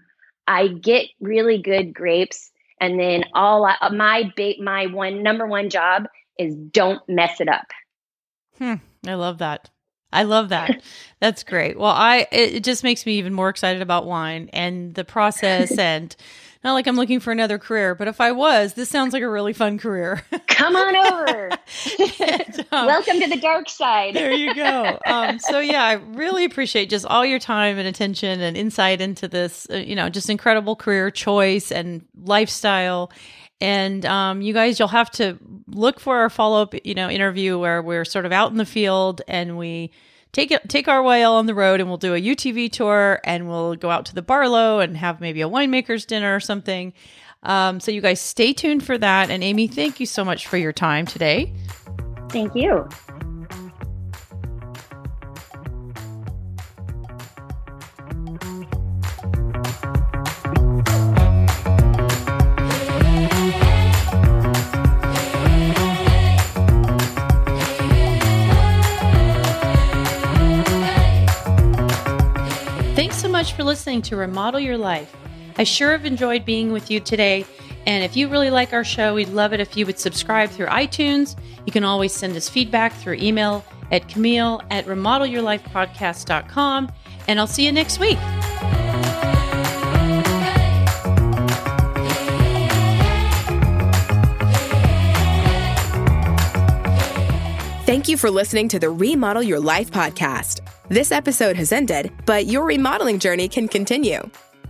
I 0.49 0.69
get 0.69 1.07
really 1.21 1.61
good 1.61 1.95
grapes, 1.95 2.51
and 2.81 2.99
then 2.99 3.25
all 3.35 3.67
I, 3.67 3.77
my 3.91 4.33
big 4.35 4.59
my 4.59 4.87
one 4.87 5.23
number 5.23 5.47
one 5.47 5.69
job 5.69 6.07
is 6.39 6.57
don't 6.57 7.07
mess 7.09 7.41
it 7.41 7.49
up. 7.49 7.67
Hmm, 8.57 8.75
I 9.07 9.15
love 9.15 9.39
that. 9.39 9.69
I 10.11 10.23
love 10.23 10.49
that. 10.49 10.83
That's 11.21 11.45
great. 11.45 11.79
Well, 11.79 11.93
I 11.93 12.27
it 12.33 12.65
just 12.65 12.83
makes 12.83 13.05
me 13.05 13.19
even 13.19 13.35
more 13.35 13.51
excited 13.51 13.83
about 13.83 14.07
wine 14.07 14.49
and 14.55 14.95
the 14.95 15.05
process 15.05 15.71
and 15.79 16.17
not 16.69 16.75
like 16.75 16.87
I'm 16.87 16.97
looking 16.97 17.19
for 17.19 17.33
another 17.33 17.59
career, 17.59 17.95
but 17.95 18.09
if 18.09 18.21
I 18.21 18.33
was, 18.33 18.75
this 18.75 18.91
sounds 18.91 19.15
like 19.15 19.23
a 19.23 19.29
really 19.29 19.55
fun 19.55 19.79
career. 19.79 20.23
Come 20.49 20.77
on 20.77 20.97
over. 20.97 21.51
and, 22.21 22.67
um, 22.73 22.87
Welcome 22.87 23.21
to 23.21 23.27
the 23.27 23.41
dark 23.41 23.71
side. 23.71 24.15
there 24.15 24.33
you 24.33 24.55
go. 24.55 24.99
Um, 25.07 25.39
so 25.39 25.61
yeah, 25.61 25.83
I 25.83 25.95
really 25.95 26.45
appreciate 26.45 26.91
just 26.91 27.07
all 27.07 27.25
your 27.25 27.39
time 27.39 27.79
and 27.79 27.89
attention 27.89 28.43
and 28.43 28.55
insight 28.55 29.01
into 29.01 29.29
this, 29.29 29.67
uh, 29.71 29.77
you 29.77 29.97
know, 29.97 30.11
just 30.11 30.29
incredible 30.29 30.77
career 30.77 31.11
choice 31.11 31.73
and 31.73 32.05
lifestyle. 32.23 33.11
And 33.63 34.05
um, 34.05 34.43
you 34.43 34.53
guys, 34.53 34.79
you'll 34.79 34.89
have 34.89 35.11
to 35.13 35.39
look 35.69 35.99
for 36.01 36.19
our 36.19 36.29
follow 36.29 36.61
up, 36.63 36.75
you 36.85 36.95
know, 36.95 37.09
interview 37.09 37.59
where 37.59 37.81
we're 37.81 38.05
sort 38.05 38.27
of 38.27 38.33
out 38.33 38.51
in 38.51 38.59
the 38.59 38.67
field 38.67 39.23
and 39.27 39.57
we 39.57 39.91
take 40.33 40.51
it 40.51 40.69
take 40.69 40.89
our 40.89 41.03
whale 41.03 41.33
on 41.33 41.47
the 41.47 41.55
road 41.55 41.81
and 41.81 41.89
we'll 41.89 41.99
do 41.99 42.15
a 42.15 42.21
UTV 42.21 42.71
tour 42.71 43.21
and 43.25 43.49
we'll 43.49 43.75
go 43.77 43.91
out 43.91 44.07
to 44.07 44.15
the 44.15 44.23
Barlow 44.23 44.81
and 44.81 44.97
have 44.97 45.21
maybe 45.21 45.41
a 45.41 45.49
winemaker's 45.49 46.05
dinner 46.05 46.35
or 46.35 46.41
something. 46.41 46.93
Um, 47.43 47.81
so 47.81 47.91
you 47.91 48.01
guys 48.01 48.21
stay 48.21 48.53
tuned 48.53 48.85
for 48.85 48.99
that. 48.99 49.31
And 49.31 49.45
Amy, 49.45 49.69
thank 49.69 50.01
you 50.01 50.07
so 50.07 50.25
much 50.25 50.47
for 50.47 50.57
your 50.57 50.73
time 50.73 51.07
today. 51.07 51.53
Thank 52.31 52.55
you. 52.55 52.89
Much 73.49 73.57
for 73.57 73.65
listening 73.65 74.03
to 74.03 74.15
Remodel 74.15 74.61
Your 74.61 74.77
Life. 74.77 75.17
I 75.57 75.65
sure 75.65 75.93
have 75.93 76.05
enjoyed 76.05 76.45
being 76.45 76.71
with 76.71 76.91
you 76.91 77.01
today. 77.01 77.47
And 77.87 78.05
if 78.05 78.15
you 78.15 78.29
really 78.29 78.51
like 78.51 78.75
our 78.75 78.85
show, 78.85 79.15
we'd 79.15 79.31
love 79.31 79.55
it 79.55 79.61
if 79.61 79.75
you 79.75 79.87
would 79.87 79.99
subscribe 79.99 80.51
through 80.51 80.67
iTunes. 80.67 81.35
You 81.65 81.73
can 81.73 81.83
always 81.83 82.13
send 82.13 82.37
us 82.37 82.47
feedback 82.47 82.93
through 82.93 83.15
email 83.15 83.65
at 83.91 84.07
Camille 84.07 84.61
at 84.71 84.85
remodelyourlifepodcast.com. 84.85 86.93
And 87.27 87.41
I'll 87.41 87.47
see 87.47 87.65
you 87.65 87.73
next 87.73 87.99
week. 87.99 88.19
Thank 97.87 98.09
you 98.09 98.19
for 98.19 98.31
listening 98.31 98.69
to 98.69 98.79
the 98.79 98.91
Remodel 98.91 99.43
Your 99.43 99.61
Life 99.61 99.91
podcast. 99.91 100.68
This 100.91 101.13
episode 101.13 101.55
has 101.57 101.71
ended, 101.71 102.11
but 102.25 102.47
your 102.47 102.65
remodeling 102.65 103.19
journey 103.19 103.47
can 103.47 103.69
continue. 103.69 104.21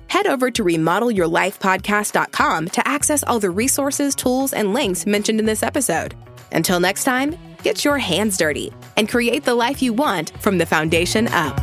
Head 0.08 0.26
over 0.26 0.50
to 0.50 0.64
remodelyourlifepodcast.com 0.64 2.68
to 2.70 2.88
access 2.88 3.22
all 3.22 3.38
the 3.38 3.50
resources, 3.50 4.16
tools, 4.16 4.52
and 4.52 4.74
links 4.74 5.06
mentioned 5.06 5.38
in 5.38 5.46
this 5.46 5.62
episode. 5.62 6.16
Until 6.50 6.80
next 6.80 7.04
time, 7.04 7.38
get 7.62 7.84
your 7.84 7.98
hands 7.98 8.36
dirty 8.36 8.72
and 8.96 9.08
create 9.08 9.44
the 9.44 9.54
life 9.54 9.80
you 9.80 9.92
want 9.92 10.32
from 10.40 10.58
the 10.58 10.66
foundation 10.66 11.28
up. 11.28 11.56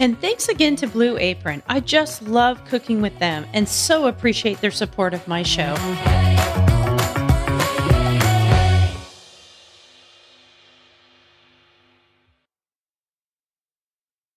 And 0.00 0.20
thanks 0.20 0.48
again 0.48 0.74
to 0.76 0.86
Blue 0.88 1.16
Apron. 1.16 1.62
I 1.68 1.78
just 1.78 2.22
love 2.22 2.64
cooking 2.64 3.02
with 3.02 3.16
them 3.20 3.46
and 3.52 3.68
so 3.68 4.08
appreciate 4.08 4.60
their 4.60 4.72
support 4.72 5.14
of 5.14 5.28
my 5.28 5.44
show. 5.44 5.76